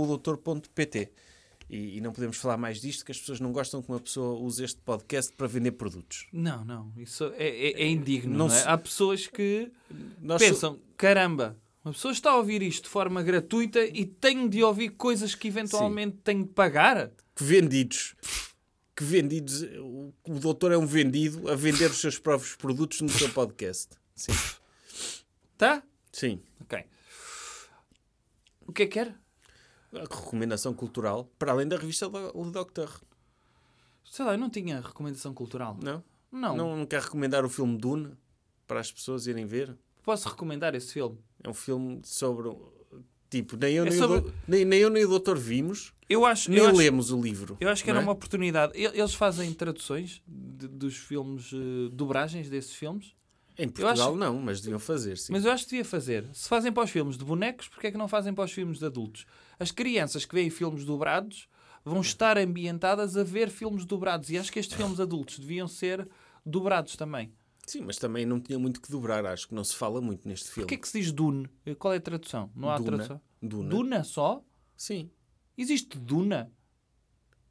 [1.70, 4.38] E, e não podemos falar mais disto, que as pessoas não gostam que uma pessoa
[4.40, 6.26] use este podcast para vender produtos.
[6.32, 6.92] Não, não.
[6.96, 8.58] Isso é, é- é indigno, Não não, é?
[8.60, 9.70] se- Há pessoas que
[10.20, 14.48] Nós so- pensam, caramba, uma pessoa está a ouvir isto de forma gratuita e tenho
[14.48, 17.10] de ouvir coisas que eventualmente tenho de pagar?
[17.34, 18.14] que vendidos.
[18.94, 19.62] Que vendidos.
[19.62, 23.96] O, o doutor é um vendido a vender os seus próprios produtos no seu podcast.
[24.14, 24.32] Sim.
[25.56, 25.82] Tá?
[26.12, 26.42] Sim.
[26.60, 26.84] Ok.
[28.66, 29.16] O que é que quer?
[29.92, 33.00] A recomendação cultural, para além da revista Le Docteur.
[34.04, 35.78] Sei lá, eu não tinha recomendação cultural.
[35.82, 36.02] Não?
[36.30, 36.56] Não.
[36.56, 38.16] Não, não quer recomendar o filme Dune
[38.66, 39.76] para as pessoas irem ver?
[40.02, 41.18] Posso recomendar esse filme?
[41.42, 42.50] É um filme sobre.
[43.32, 45.94] Tipo, nem eu, É nem, sobre- o, do- nem, nem eu nem o doutor vimos,
[46.06, 47.56] Eu acho, nem eu acho, lemos o livro.
[47.58, 48.02] eu acho que era é?
[48.02, 48.72] uma oportunidade.
[48.76, 53.14] Eles fazem traduções de- dos filmes, eh, dobragens desses filmes.
[53.58, 55.32] Em Portugal acho- não, mas deviam fazer, sim.
[55.32, 56.26] Mas eu acho que devia fazer.
[56.34, 58.78] Se fazem para os filmes de bonecos, porque é que não fazem para os filmes
[58.78, 59.24] de adultos?
[59.58, 61.48] As crianças que veem filmes dobrados
[61.82, 64.28] vão estar ambientadas a ver filmes dobrados.
[64.28, 66.06] E acho que estes filmes adultos deviam ser
[66.44, 67.32] dobrados também.
[67.66, 70.46] Sim, mas também não tinha muito que dobrar, acho que não se fala muito neste
[70.50, 70.62] filme.
[70.64, 71.48] Porquê é que se diz Dune?
[71.78, 72.50] Qual é a tradução?
[72.56, 72.86] Não há Duna.
[72.90, 73.20] tradução?
[73.40, 73.68] Duna.
[73.70, 74.44] Duna só?
[74.76, 75.10] Sim.
[75.56, 76.52] Existe Duna?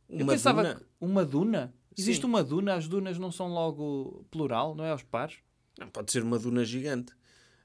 [0.09, 0.75] Eu Uma pensava duna?
[0.75, 1.73] que uma duna.
[1.97, 2.27] Existe Sim.
[2.27, 5.37] uma duna, as dunas não são logo plural, não é aos pares?
[5.79, 7.13] Não, pode ser uma duna gigante.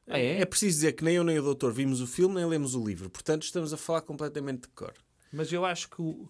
[0.06, 0.40] Ah, é?
[0.40, 2.84] É preciso dizer que nem eu nem o doutor vimos o filme, nem lemos o
[2.84, 3.10] livro.
[3.10, 4.94] Portanto, estamos a falar completamente de cor.
[5.32, 6.28] Mas eu acho que o,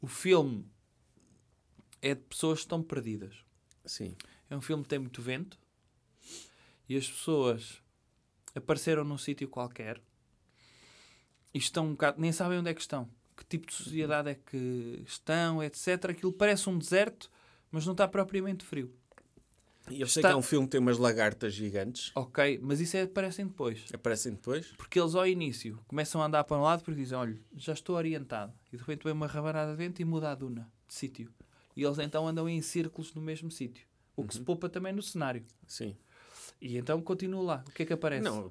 [0.00, 0.66] o filme
[2.02, 3.34] é de pessoas que estão perdidas.
[3.86, 4.14] Sim.
[4.50, 5.58] É um filme que tem muito vento
[6.88, 7.82] e as pessoas
[8.54, 10.00] apareceram num sítio qualquer
[11.52, 14.34] e estão um bocado, nem sabem onde é que estão, que tipo de sociedade é
[14.34, 16.06] que estão, etc.
[16.10, 17.30] Aquilo parece um deserto,
[17.70, 18.92] mas não está propriamente frio.
[19.90, 22.12] E eu sei Está- que é um filme que tem umas lagartas gigantes.
[22.14, 23.86] Ok, mas isso é, aparecem depois.
[23.92, 24.66] Aparecem depois.
[24.76, 27.96] Porque eles ao início começam a andar para um lado porque dizem, olha, já estou
[27.96, 28.52] orientado.
[28.70, 31.32] E de repente vem uma rabanada de vento e muda a duna de sítio.
[31.74, 33.87] E eles então andam em círculos no mesmo sítio.
[34.22, 35.44] O que se poupa também no cenário.
[35.66, 35.96] Sim.
[36.60, 37.64] E então continua lá.
[37.68, 38.24] O que é que aparece?
[38.24, 38.50] Não,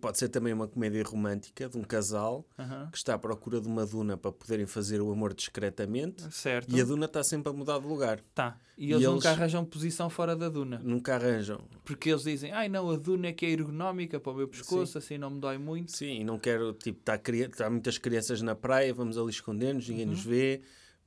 [0.00, 2.88] pode ser também uma comédia romântica de um casal Aham.
[2.90, 6.74] que está à procura de uma duna para poderem fazer o amor discretamente Certo.
[6.74, 8.20] e a duna está sempre a mudar de lugar.
[8.34, 8.56] Tá.
[8.78, 10.78] E E eles, eles- nunca arranjam posição fora da duna.
[10.82, 11.60] Nunca arranjam.
[11.84, 14.96] Porque eles dizem, ai não, a duna é que é ergonómica para o meu pescoço,
[14.96, 15.92] assim não me dói muito.
[15.94, 17.46] Sim, e não quero, tipo, está cri...
[17.48, 20.12] tá muitas crianças na praia, vamos ali esconder-nos, ninguém Uhum.
[20.12, 20.62] nos vê,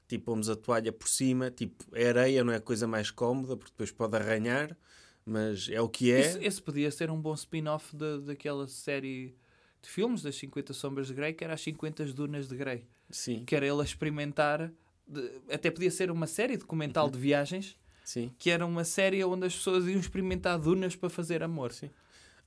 [0.07, 3.55] tipo, pomos a toalha por cima, tipo, é areia, não é a coisa mais cómoda,
[3.57, 4.77] porque depois pode arranhar,
[5.25, 6.19] mas é o que é.
[6.19, 9.35] Esse, esse podia ser um bom spin-off da- daquela série
[9.81, 12.87] de filmes das 50 Sombras de Grey, que era as 50 Dunas de Grey.
[13.09, 14.71] Sim, que era ele a experimentar.
[15.07, 19.45] de- até podia ser uma série documental de viagens, sim, que era uma série onde
[19.45, 21.71] as pessoas iam experimentar dunas para fazer amor.
[21.71, 21.91] sim.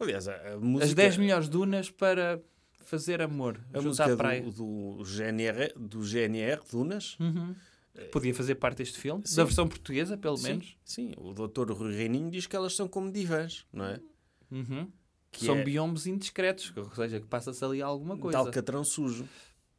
[0.01, 2.41] Aliás, a, a música, As 10 melhores dunas para
[2.89, 4.43] fazer amor, a junto música à praia.
[4.43, 4.51] do,
[4.97, 7.55] do, GNR, do GNR, Dunas, Uhum.
[8.13, 9.35] Podia fazer parte deste filme, Sim.
[9.37, 10.77] da versão portuguesa, pelo sim, menos.
[10.85, 14.01] sim, o doutor Rui Reininho diz que elas são como divãs, não é?
[14.53, 14.89] Uhum.
[15.33, 18.39] Que São é biomes indiscretos, ou seja, que passa-se ali alguma coisa.
[18.39, 19.29] alcatrão sujo.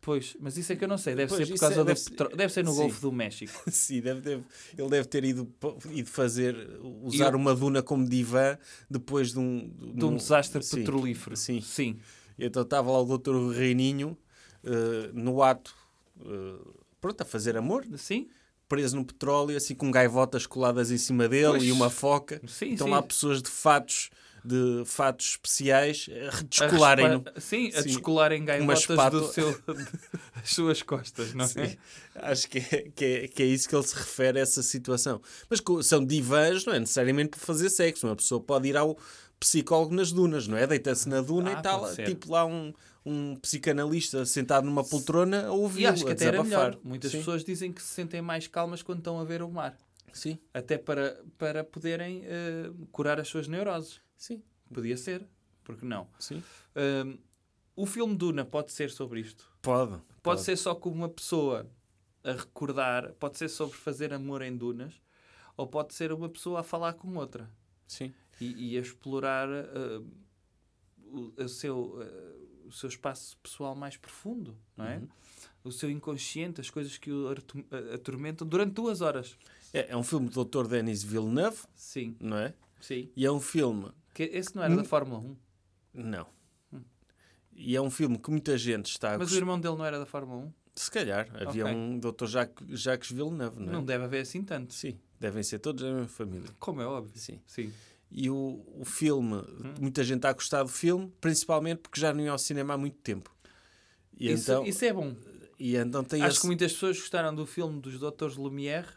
[0.02, 1.78] Pois, mas isso é que eu não sei, deve Pois, ser por isso causa é-
[1.80, 2.78] do deve ser- petro- Deve ser no sim.
[2.78, 3.54] Golfo do México.
[3.72, 4.44] Sim, deve ter-
[4.78, 5.54] ele deve ter ido,
[5.92, 6.56] ido fazer,
[7.02, 8.58] usar eu- uma duna como divã
[8.90, 11.36] depois de um, De um desastre sim, petrolífero.
[11.38, 11.62] Sim.
[11.62, 12.00] Sim.
[12.40, 14.18] Então estava lá o doutor Reininho
[14.64, 15.74] eh, no ato,
[16.22, 16.56] eh,
[17.02, 18.28] pronto, a fazer amor, Sim?
[18.68, 21.64] preso no petróleo, assim com gaivotas coladas em cima dele Pois.
[21.64, 22.40] e uma foca.
[22.48, 22.94] Sim, Estão sim.
[22.94, 24.12] lá pessoas de fatos,
[24.46, 30.50] de fatos especiais a A redescolarem respa- Sim, a Sim, descolarem gaivotas do seu, das
[30.54, 31.48] suas costas, não é?
[31.48, 31.78] Sim.
[32.16, 35.20] Acho que é, que, é, que é isso que ele se refere a essa situação.
[35.50, 38.06] Mas são divãs, não é necessariamente para fazer sexo.
[38.08, 38.96] Uma pessoa pode ir ao
[39.40, 40.68] psicólogo nas dunas, não é?
[40.68, 42.06] Deita-se na duna Ah, e está pode ser.
[42.06, 42.74] tipo lá um,
[43.06, 46.78] um psicanalista sentado numa poltrona a ouvir E acho que a até era melhor.
[46.84, 47.20] Muitas Sim.
[47.20, 49.78] pessoas dizem que se sentem mais calmas quando estão a ver o mar.
[50.12, 54.02] Sim, Até para, para poderem eh, curar as suas neuroses.
[54.18, 54.42] sim,
[54.74, 55.26] Podia ser.
[55.64, 56.08] Porque não?
[56.20, 56.44] sim.
[56.76, 57.18] Ahm,
[57.76, 59.46] o filme Duna pode ser sobre isto.
[59.62, 60.00] Pode.
[60.22, 61.70] Pode, ser só como uma pessoa
[62.24, 63.14] a recordar.
[63.14, 64.94] Pode ser sobre fazer amor em dunas.
[65.56, 67.50] Ou pode ser uma pessoa a falar com outra.
[67.88, 68.14] Sim.
[68.42, 70.02] E, e a explorar ah,
[71.06, 74.98] o, o seu, ah, o seu espaço pessoal mais profundo, não é?
[74.98, 75.08] Uhum.
[75.64, 79.36] O seu inconsciente, as coisas que o a- atormentam durante duas horas.
[79.74, 80.68] É, é um filme do Dr.
[80.68, 82.54] Denis Villeneuve, Sim, não é?
[82.82, 83.10] sim.
[83.16, 83.92] E é um filme...
[84.14, 84.86] Que esse não era da Hum.
[84.86, 85.36] Fórmula 1.
[85.94, 86.28] Não.
[87.54, 90.00] E é um filme que muita gente está a Mas o irmão dele não era
[90.00, 90.54] da Fórmula 1?
[90.76, 91.30] Se calhar.
[91.36, 91.76] Havia Ok.
[91.76, 92.26] um Dr.
[92.26, 93.72] Jacques, Jacques Villeneuve, não é?
[93.74, 94.74] Não deve haver assim tanto.
[94.74, 96.50] Sim, devem ser todos da mesma família.
[96.58, 97.20] Como é óbvio.
[97.20, 97.42] Sim.
[97.46, 97.74] Sim.
[98.12, 99.74] E o, o filme, Hum.
[99.80, 102.78] muita gente está a gostar do filme, principalmente porque já não ia ao cinema há
[102.78, 103.34] muito tempo.
[104.18, 105.16] E Isso, então, isso é bom.
[105.60, 106.42] e então tem Acho esse...
[106.42, 108.88] que muitas pessoas gostaram do filme dos Doutores Lumière,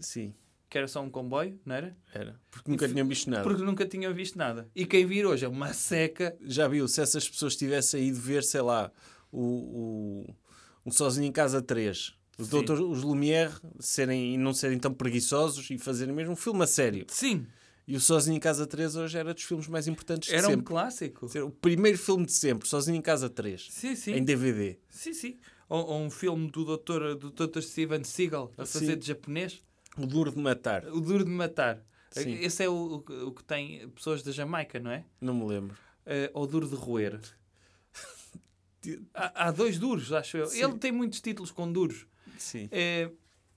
[0.00, 0.32] Sim,
[0.70, 1.96] que era só um comboio, não era?
[2.14, 2.40] era.
[2.50, 3.42] Porque nunca fi- tinham visto nada.
[3.42, 4.70] Porque nunca tinham visto nada.
[4.74, 6.36] E quem vir hoje é uma seca.
[6.42, 8.90] Já viu, se essas pessoas tivessem ido ver, sei lá,
[9.32, 10.34] o, o,
[10.86, 15.68] um Sozinho em Casa 3, os, doutores, os Lumière serem, e não serem tão preguiçosos
[15.70, 17.04] e fazerem mesmo um filme a sério.
[17.08, 17.46] Sim,
[17.90, 20.50] E o Sozinho em Casa 3 hoje era dos filmes mais importantes de era um
[20.50, 20.64] sempre.
[20.66, 21.26] clássico.
[21.44, 24.12] O primeiro filme de sempre, Sozinho em Casa 3, Sim, sim.
[24.12, 24.78] em DVD.
[24.88, 25.38] Sim, sim.
[25.68, 27.14] Ou, ou um filme do Dr.
[27.18, 27.60] Do Dr.
[27.60, 28.98] Steven Seagal a fazer Sim.
[28.98, 29.60] de japonês.
[29.98, 31.84] O Duro de Matar, O Duro de Matar.
[32.12, 32.32] Sim.
[32.34, 35.04] Esse é o, o que- o que tem pessoas da Jamaica, não é?
[35.20, 35.76] não me lembro.
[36.06, 37.20] Eh, ou Duro de Roer.
[39.14, 40.46] há, há dois duros, acho eu.
[40.46, 40.62] Sim.
[40.62, 42.06] Ele tem muitos títulos com duros.
[42.38, 42.68] Sim.
[42.70, 43.10] Eh,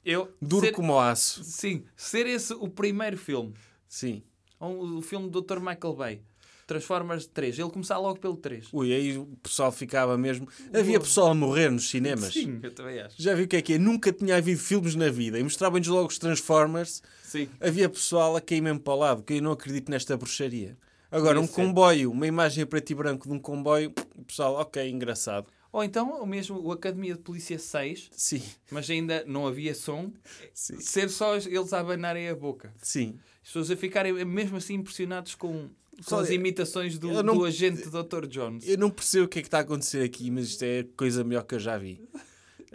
[0.03, 1.43] eu, Duro ser, como aço.
[1.43, 3.53] Sim, ser esse o primeiro filme.
[3.93, 4.23] Sim.
[4.59, 5.59] Ou o filme do Dr.
[5.59, 6.21] Michael Bay.
[6.65, 7.59] Transformers 3.
[7.59, 8.69] Ele começar logo pelo 3.
[8.73, 10.47] Ui, aí o pessoal ficava mesmo.
[10.73, 12.33] Havia pessoal a morrer nos cinemas.
[12.33, 13.21] Sim, eu também acho.
[13.21, 13.77] Já viu o que é que é?
[13.77, 17.03] Nunca tinha havido filmes na vida e mostravam-nos logo os Transformers.
[17.21, 17.47] Sim.
[17.61, 20.75] Havia pessoal a cair mesmo para o lado, que eu não acredito nesta bruxaria.
[21.11, 24.89] Agora, um comboio, uma imagem a preto e branco de um comboio, o pessoal, ok,
[24.89, 25.45] engraçado.
[25.73, 30.13] Ou então, o mesmo, o Academia de Polícia 6, Sim, mas ainda não havia som,
[30.53, 30.79] sim.
[30.79, 32.71] ser só eles a abanarem a boca.
[32.81, 33.19] Sim.
[33.41, 35.67] As pessoas a ficarem mesmo assim impressionados com,
[36.07, 38.27] com as Olha, imitações do, não- do agente Dr.
[38.27, 38.67] Jones.
[38.67, 40.85] Eu não percebo o que é que está a acontecer aqui, mas isto é a
[40.95, 42.07] coisa melhor que eu já vi.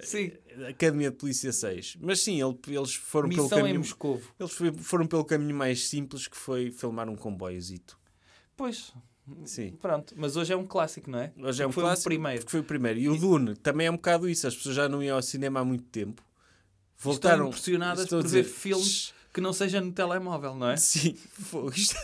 [0.03, 0.33] Sim.
[0.69, 1.99] Academia de Polícia 6.
[2.01, 4.21] Mas sim, ele- eles foram pelo Missão em caminho.
[4.39, 7.99] Eles foram pelo caminho mais simples que foi filmar um comboiozito.
[8.57, 8.93] Pois,
[9.45, 9.73] Sim.
[9.81, 10.15] pronto.
[10.17, 11.33] Mas hoje é um clássico, não é?
[11.39, 12.09] Hoje é um Foi clássico.
[12.09, 12.39] o primeiro.
[12.41, 12.99] Porque foi o primeiro.
[12.99, 14.47] E o Dune também é um bocado isso.
[14.47, 16.23] As pessoas já não iam ao cinema há muito tempo.
[16.97, 17.47] Estão Voltaram.
[17.49, 20.77] impressionadas Estou a por ver dizer, filmes que não seja no telemóvel, não é?
[20.77, 21.17] Sim.
[21.75, 21.97] Isto,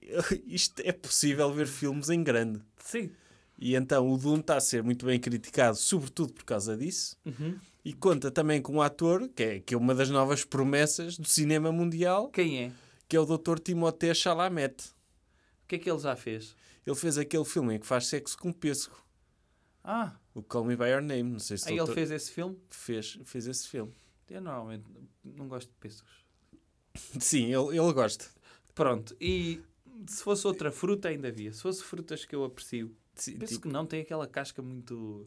[0.46, 2.60] isto é possível ver filmes em grande.
[2.78, 3.10] Sim.
[3.58, 7.16] E então o Dune está a ser muito bem criticado, sobretudo por causa disso.
[7.24, 7.56] Uhum.
[7.84, 11.26] E conta também com um ator, que é, que é uma das novas promessas do
[11.26, 12.72] cinema mundial, Quem é?
[13.08, 13.58] que é o Dr.
[13.60, 14.74] Timothée Chalamet.
[15.66, 16.54] O que é que ele já fez?
[16.86, 18.96] Ele fez aquele filme em que faz sexo com pêssego.
[19.82, 21.24] Ah, O Call Me By Your Name.
[21.24, 22.56] Não sei se aí ele fez esse filme?
[22.70, 23.92] fez, fez esse filme.
[24.30, 24.84] Eu normalmente
[25.24, 26.10] não gosto de pêssegos.
[27.20, 28.26] Sim, ele, ele gosta.
[28.74, 29.60] Pronto, e
[30.06, 31.52] se fosse outra fruta ainda havia.
[31.52, 32.94] Se fosse frutas que eu aprecio.
[33.16, 35.26] Sim, Penso tipo- que não tem aquela casca muito...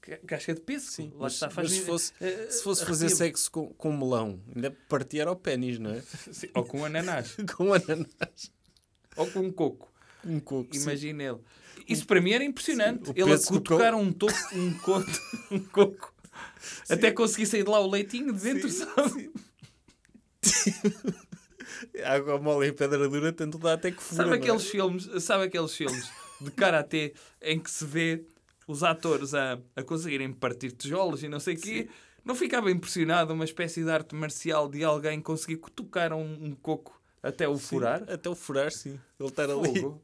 [0.00, 0.92] ca- Casca de pêssego.
[0.92, 3.30] Sim, Lá mas, está, mas faz se fosse, eh, se fosse fazer arrepia-me.
[3.30, 6.00] sexo com, com melão, ainda partia ao pênis, não é?
[6.32, 7.36] Sim, Ou com ananás.
[7.56, 8.52] com ananás.
[9.16, 9.92] Ou com coco.
[10.24, 10.74] Um coco.
[10.74, 10.82] sim.
[10.82, 11.38] Imagina ele.
[11.88, 13.06] Isso para mim era impressionante.
[13.06, 15.10] Sim, ele a cutucar um, toco, um, coco,
[15.50, 16.12] um coco
[16.88, 19.32] até conseguir sair de lá o leitinho de dentro, sabe?
[22.04, 24.24] Água mole em pedra dura, tanto dá até que fura.
[24.24, 24.38] Sabe é?
[24.38, 26.10] aqueles filmes, sabe aqueles filmes
[26.40, 28.24] de karatê em que se vê
[28.66, 31.88] os atores a, a conseguirem partir tijolos e não sei o quê?
[32.24, 37.01] Não ficava impressionado uma espécie de arte marcial de alguém conseguir cutucar um, um coco
[37.22, 38.02] até o Sim, furar?
[38.08, 38.98] Até o furar, sim.
[39.18, 40.02] Ele estar ali Fogo.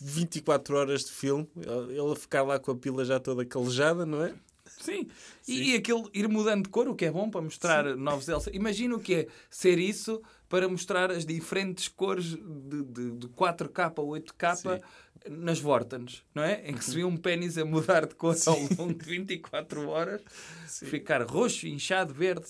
[0.00, 4.24] 24 horas de filme, ele a ficar lá com a pila já toda calejada, não
[4.24, 4.34] é?
[4.78, 5.08] Sim.
[5.46, 8.50] E, e aquele ir mudando de cor, o que é bom para mostrar novos Elsa.
[8.54, 13.86] Imagina o que é ser isso para mostrar as diferentes cores de, de, de 4K
[13.86, 14.82] a 8K
[15.28, 16.62] nas Vortens, não é?
[16.68, 20.22] Em que se vê um pênis a mudar de cor ao longo de 24 horas,
[20.66, 22.46] ficar roxo, inchado, verde.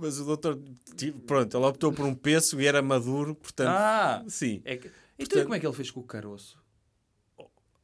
[0.00, 0.58] Mas o doutor,
[0.96, 4.24] tipo, pronto, ele optou por um pêssego e era maduro, portanto, Ah!
[4.28, 4.62] sim.
[4.64, 4.86] É que...
[4.88, 6.58] Então Portanto- como é que ele fez com o caroço?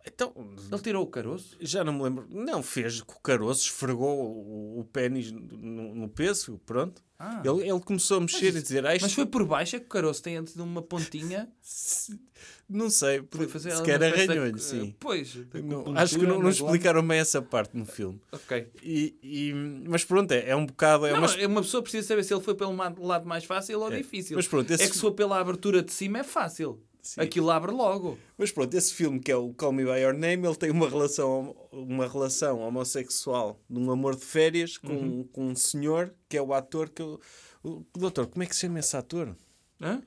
[0.07, 0.33] Então,
[0.71, 1.57] Ele tirou o caroço?
[1.61, 2.27] já não me lembro.
[2.31, 7.03] Não, fez com o caroço, esfregou o, o pênis no, no pêssego, pronto.
[7.19, 7.43] Ah.
[7.45, 9.81] Ele, ele começou a mexer Mas- e dizer, ah, isto Mas foi por baixo é
[9.81, 11.49] que o caroço tem antes de uma pontinha.
[12.69, 14.95] não sei, Foi fazer se uma quer espécie de- arranhou-lhe, sim.
[15.01, 15.35] Pois.
[15.65, 18.21] Não, acho que não, não explicaram bem essa parte no filme.
[18.33, 18.69] Ok.
[18.83, 19.53] E, e-
[19.89, 21.07] mas pronto, é, é um bocado.
[21.07, 21.63] É Não, uma, uma...
[21.63, 23.97] pessoa precisa saber se ele foi pelo lado mais fácil ou É.
[23.97, 24.37] difícil.
[24.37, 26.81] Mas pronto, esse- É que se for pela abertura de cima é fácil.
[27.07, 27.21] Sim.
[27.21, 28.19] Aquilo abre logo.
[28.37, 30.89] Mas pronto, esse filme que é o Call Me By Your Name, ele tem uma
[30.89, 35.25] relação, uma relação homossexual de um amor de férias com, Uhum.
[35.33, 37.21] com um senhor que é o ator que eu,
[37.63, 39.37] o, doutor, como é que se chama esse ator?
[39.81, 40.03] Hã?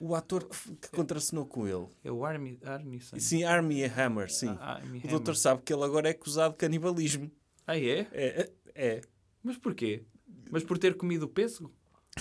[0.00, 1.86] O ator que, que contracenou com ele.
[2.04, 3.18] É o Army, Army Sun.
[3.18, 4.48] Sim, Army Hammer, sim.
[4.60, 5.36] Ah, Armie o doutor Hammer.
[5.40, 7.30] sabe que ele agora é acusado de canibalismo.
[7.66, 8.06] Ah, é?
[8.12, 9.00] É, é.
[9.42, 10.04] Mas porquê?
[10.50, 11.70] Mas por ter comido o pêssego?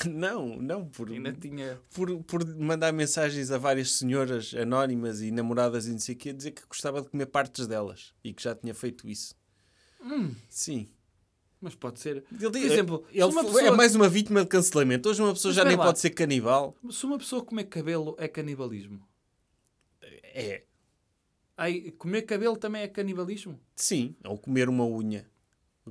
[0.10, 1.80] Não, não, por, Ainda tinha...
[1.94, 6.30] por, por mandar mensagens a várias senhoras anónimas e namoradas e não sei o quê,
[6.30, 9.36] a dizer que gostava de comer partes delas e que já tinha feito isso.
[10.02, 10.90] Hum, Sim.
[11.60, 12.24] mas pode ser...
[12.32, 15.10] Ele, Por exemplo, ele pessoa- é mais uma vítima de cancelamento.
[15.10, 15.86] Hoje uma pessoa Mas já nem lá.
[15.86, 16.76] pode ser canibal.
[16.92, 19.02] Se uma pessoa comer cabelo é canibalismo.
[20.24, 20.64] É.
[21.56, 23.60] Ai, comer cabelo também é canibalismo?
[23.76, 24.16] Sim.
[24.24, 25.28] Ou comer uma unha.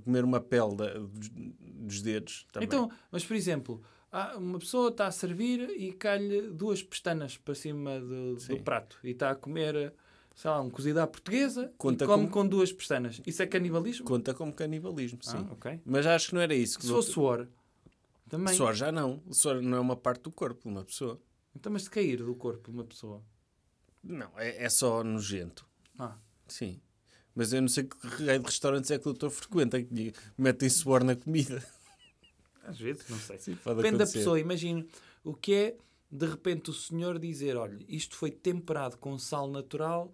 [0.04, 2.66] Comer uma pele da- dos, dos dedos também.
[2.66, 3.82] Então, mas por exemplo,
[4.16, 8.98] há uma pessoa está a servir e cai-lhe duas pestanas para cima do, do prato
[9.04, 9.92] e está a comer,
[10.34, 13.20] sei lá, um cozido à portuguesa Conta e come como- com duas pestanas.
[13.26, 14.06] Isso é canibalismo?
[14.06, 15.46] Conta como canibalismo, sim.
[15.48, 15.80] Ah, ok.
[15.84, 16.80] Mas acho que não era isso.
[16.80, 17.46] Se suor,
[18.28, 18.54] também.
[18.56, 19.22] Suor já não.
[19.30, 21.20] Suor não é uma parte do corpo de uma pessoa.
[21.54, 23.22] Então, mas de cair do corpo de uma pessoa.
[24.02, 25.66] Não, é, é só nojento.
[25.98, 26.16] Ah,
[26.48, 26.80] Sim.
[27.34, 30.70] Mas eu não sei que raio de restaurantes é que o doutor frequenta, que metem
[30.70, 31.62] suor na comida.
[32.66, 33.38] Às vezes, não sei.
[33.38, 34.18] Sim, Depende da acontecer.
[34.18, 34.40] pessoa.
[34.40, 34.86] Imagino
[35.24, 35.76] o que é,
[36.10, 40.12] de repente, o senhor dizer: olha, isto foi temperado com sal natural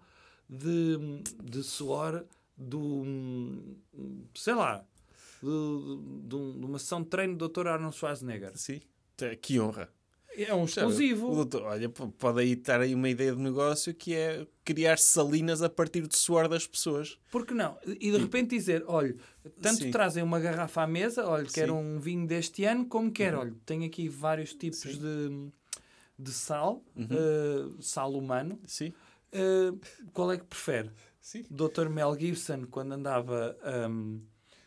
[0.49, 0.97] de,
[1.43, 2.25] de suor
[2.57, 3.03] do.
[4.35, 4.85] sei lá.
[5.41, 5.49] De,
[6.27, 7.67] de, de uma sessão de treino do Dr.
[7.67, 8.57] Arnold Schwarzenegger.
[8.57, 8.79] Sim.
[9.41, 9.89] Que honra.
[10.35, 11.31] É um Sabe, exclusivo.
[11.31, 15.61] o doutor- olha, pode aí estar aí uma ideia de negócio que é criar salinas
[15.61, 17.19] a partir do suor das pessoas.
[17.31, 17.77] Por que não?
[17.85, 19.15] E de repente dizer, olha,
[19.61, 19.91] tanto Sim.
[19.91, 21.79] trazem uma garrafa à mesa, olha, quero Sim.
[21.79, 21.95] Uhum.
[21.95, 24.97] um vinho deste ano, como quero, olha, tenho aqui vários tipos Sim.
[24.99, 25.51] de,
[26.17, 27.07] de sal, Uhum.
[27.11, 28.59] eh, sal humano.
[28.65, 28.91] Sim.
[29.31, 29.71] Eh,
[30.13, 30.89] qual é que prefere?
[31.21, 31.43] Sim.
[31.49, 31.89] Dr.
[31.89, 33.55] Mel Gibson, quando andava.
[33.89, 34.21] hum,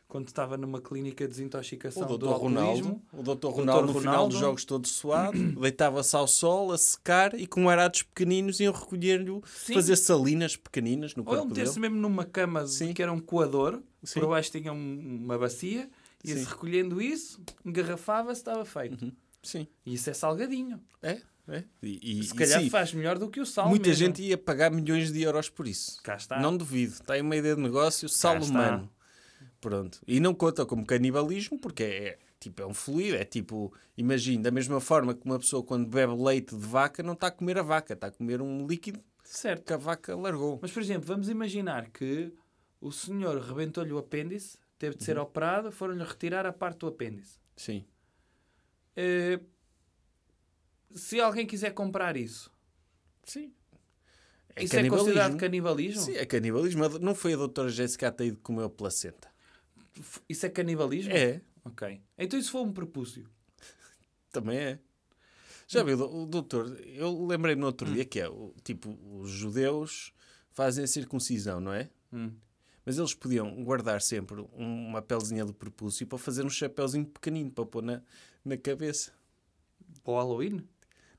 [0.09, 3.57] quando estava numa clínica de O desintoxicação do doutor Ronaldo, alcoolismo, o doutor Dr.
[3.59, 4.31] Ronaldo no final Ronaldo.
[4.33, 9.41] dos jogos todo suado, deitava-se ao sol a secar e com arados pequeninos iam recolher-lhe,
[9.45, 12.93] fazer salinas pequeninas no ou ele corpo meter-se mesmo numa cama Sim.
[12.95, 14.21] que era um coador, Sim.
[14.21, 15.89] por baixo tinha um- uma bacia,
[16.25, 19.05] ia-se recolhendo isso, engarrafava-se, estava feito.
[19.05, 19.13] Uhum.
[19.43, 20.81] Sim, E isso é salgadinho.
[21.03, 21.21] é.
[21.49, 21.65] é.
[21.83, 23.69] E, e- Se calhar sim, faz melhor do que o sal.
[23.69, 24.07] muita mesmo.
[24.07, 26.01] gente ia pagar milhões de euros por isso.
[26.03, 26.41] Cá está.
[26.41, 26.95] Não duvido.
[26.95, 28.91] Está aí uma ideia de negócio, sal humano.
[29.61, 30.01] Pronto.
[30.07, 33.17] E não conta como canibalismo, porque é, tipo, é um fluido.
[33.17, 37.15] É tipo, imagina, da mesma forma que uma pessoa quando bebe leite de vaca não
[37.15, 39.65] está a comer a vaca, está a comer um líquido Certo.
[39.65, 40.59] que a vaca largou.
[40.63, 42.33] Mas, por exemplo, vamos imaginar que
[42.81, 45.07] o senhor rebentou-lhe o apêndice, teve de Uhum.
[45.07, 47.39] ser operado, foram-lhe retirar a parte do apêndice.
[47.57, 47.85] Sim.
[48.95, 49.41] Eh,
[50.95, 52.51] se alguém quiser comprar isso,
[53.25, 53.53] Sim.
[54.59, 56.01] isso é considerado canibalismo?
[56.03, 56.89] Sim, é canibalismo.
[57.01, 59.29] Não foi a doutora Jéssica Ataíde que comeu a placenta.
[60.29, 61.13] Isso é canibalismo?
[61.13, 62.01] É, Ok.
[62.17, 63.29] Então isso foi um prepúcio.
[64.31, 64.79] também é.
[65.67, 68.29] Já viu, o doutor, eu lembrei-me no outro dia que é,
[68.63, 70.13] tipo, os judeus
[70.53, 71.91] fazem a circuncisão, não é?
[72.13, 72.31] Hum.
[72.85, 77.51] Mas eles podiam guardar sempre um- uma pelezinha do prepúcio para fazer um chapéuzinho pequenino
[77.51, 78.01] para pôr na,
[78.45, 79.11] na cabeça.
[80.05, 80.63] Para o Halloween?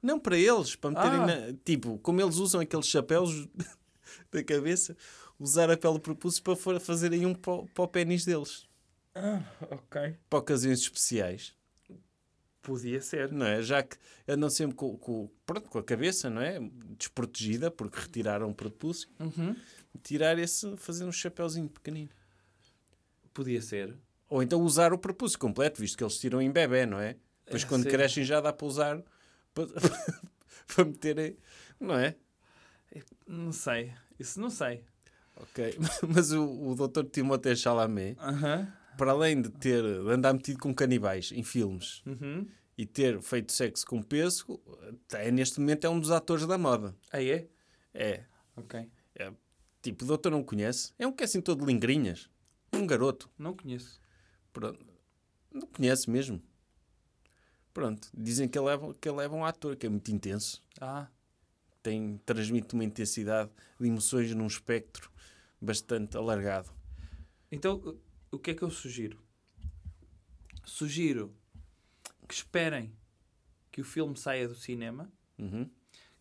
[0.01, 1.25] Não para eles, para meterem Ah.
[1.51, 3.49] na, Tipo, como eles usam aqueles chapéus
[4.32, 4.95] da cabeça,
[5.38, 8.65] usar a pele do prepúcio para fazerem um para, o- para o pênis deles.
[9.18, 10.15] Ah, ok.
[10.30, 11.55] Para ocasiões especiais.
[12.61, 13.32] Podia ser.
[13.32, 13.61] Não é?
[13.61, 13.95] Já que
[14.28, 16.59] andam sempre com, com, pronto, com a cabeça, não é?
[16.97, 19.09] Desprotegida, porque retiraram o prepúcio.
[19.20, 19.55] Uhum.
[20.03, 22.09] Tirar esse, fazer um chapéuzinho pequenino.
[23.34, 23.95] Podia ser.
[24.30, 27.15] Ou então usar o prepúcio completo, visto que eles tiram em bebê, não é?
[27.45, 27.89] Depois É, quando sim.
[27.89, 29.01] crescem já dá para usar
[29.53, 29.68] para,
[30.76, 31.38] para meterem,
[31.80, 32.15] não é?
[33.26, 33.93] Não sei.
[34.20, 34.84] Isso não sei.
[35.38, 35.78] Ok.
[36.07, 37.05] Mas o, o Dr.
[37.05, 38.74] Timothée Chalamet, Aham.
[38.98, 42.48] Para além de ter de andar metido com canibais em filmes Uhum.
[42.78, 44.60] e ter feito sexo com peso,
[45.14, 46.95] é, neste momento é um dos atores da moda.
[47.12, 47.48] Ah, é?
[47.93, 48.24] É.
[48.56, 48.89] Ok.
[49.16, 49.32] é
[49.82, 50.93] tipo, o doutor não conhece.
[51.00, 52.30] É um que é assim todo de lingrinhas.
[52.74, 53.30] Um garoto.
[53.38, 54.00] Não conheço.
[54.52, 54.86] Pronto.
[55.52, 56.41] Não conhece mesmo.
[57.74, 58.10] Pronto.
[58.14, 60.64] Dizem que ele, é, que ele é um ator, que é muito intenso.
[60.82, 61.08] Ah,
[61.84, 65.10] Tem, transmite uma intensidade de emoções num espectro
[65.62, 66.70] bastante alargado.
[67.52, 67.95] Então,
[68.32, 69.19] o- que é que eu sugiro?
[70.65, 71.34] Sugiro
[72.28, 72.91] que esperem
[73.71, 75.69] que o filme saia do cinema, Uhum.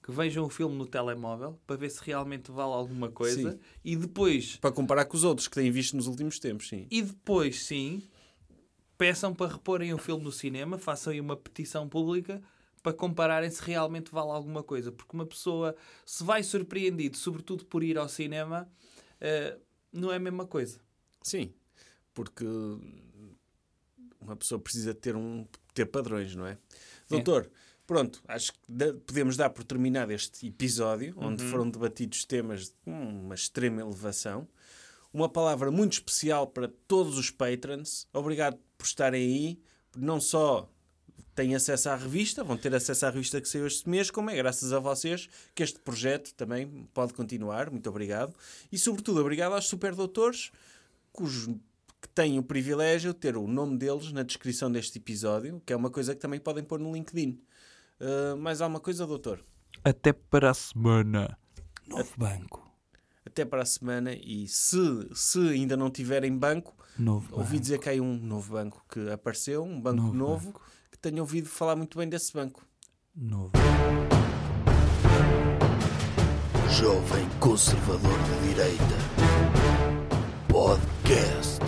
[0.02, 3.60] que vejam o filme no telemóvel para ver se realmente vale alguma coisa Sim.
[3.84, 6.86] e depois, Para comparar com os outros que têm visto nos últimos tempos, sim.
[6.90, 8.02] e depois sim,
[8.96, 12.40] peçam para reporem o filme no cinema, façam aí uma petição pública
[12.82, 17.82] para compararem se realmente vale alguma coisa, porque uma pessoa se vai surpreendido, sobretudo por
[17.82, 18.70] ir ao cinema,
[19.20, 19.58] eh,
[19.92, 20.80] não é a mesma coisa.
[21.22, 21.52] Sim.
[22.16, 22.46] Porque
[24.18, 26.56] uma pessoa precisa ter, um, ter padrões, não é?
[27.10, 27.50] Doutor,
[27.86, 28.58] pronto, acho que
[29.06, 34.48] podemos dar por terminado este episódio, onde foram debatidos temas de uma extrema elevação.
[35.12, 38.08] Uma palavra muito especial para todos os patrons.
[38.14, 39.62] Obrigado por estarem aí.
[39.94, 40.72] Não só
[41.34, 44.36] têm acesso à revista, vão ter acesso à revista que saiu este mês, como é
[44.36, 47.70] graças a vocês que este projeto também pode continuar.
[47.70, 48.34] Muito obrigado.
[48.72, 50.50] E, sobretudo, obrigado aos superdoutores,
[51.12, 51.54] cujos
[52.06, 55.76] que têm o privilégio de ter o nome deles na descrição deste episódio, que é
[55.76, 57.40] uma coisa que também podem pôr no LinkedIn.
[58.00, 59.44] Uh, mais alguma coisa, doutor?
[59.82, 61.36] Até para a semana.
[61.86, 62.64] Novo banco.
[63.24, 64.78] Até para a semana e se,
[65.12, 67.60] se ainda não tiverem banco, Novo ouvi banco.
[67.60, 71.18] dizer que há aí um novo banco que apareceu, um banco Novo novo, que tenho
[71.20, 72.64] ouvido falar muito bem desse banco.
[73.14, 73.50] Novo.
[76.70, 78.96] Jovem Conservador de Direita.
[80.48, 81.65] Podcast.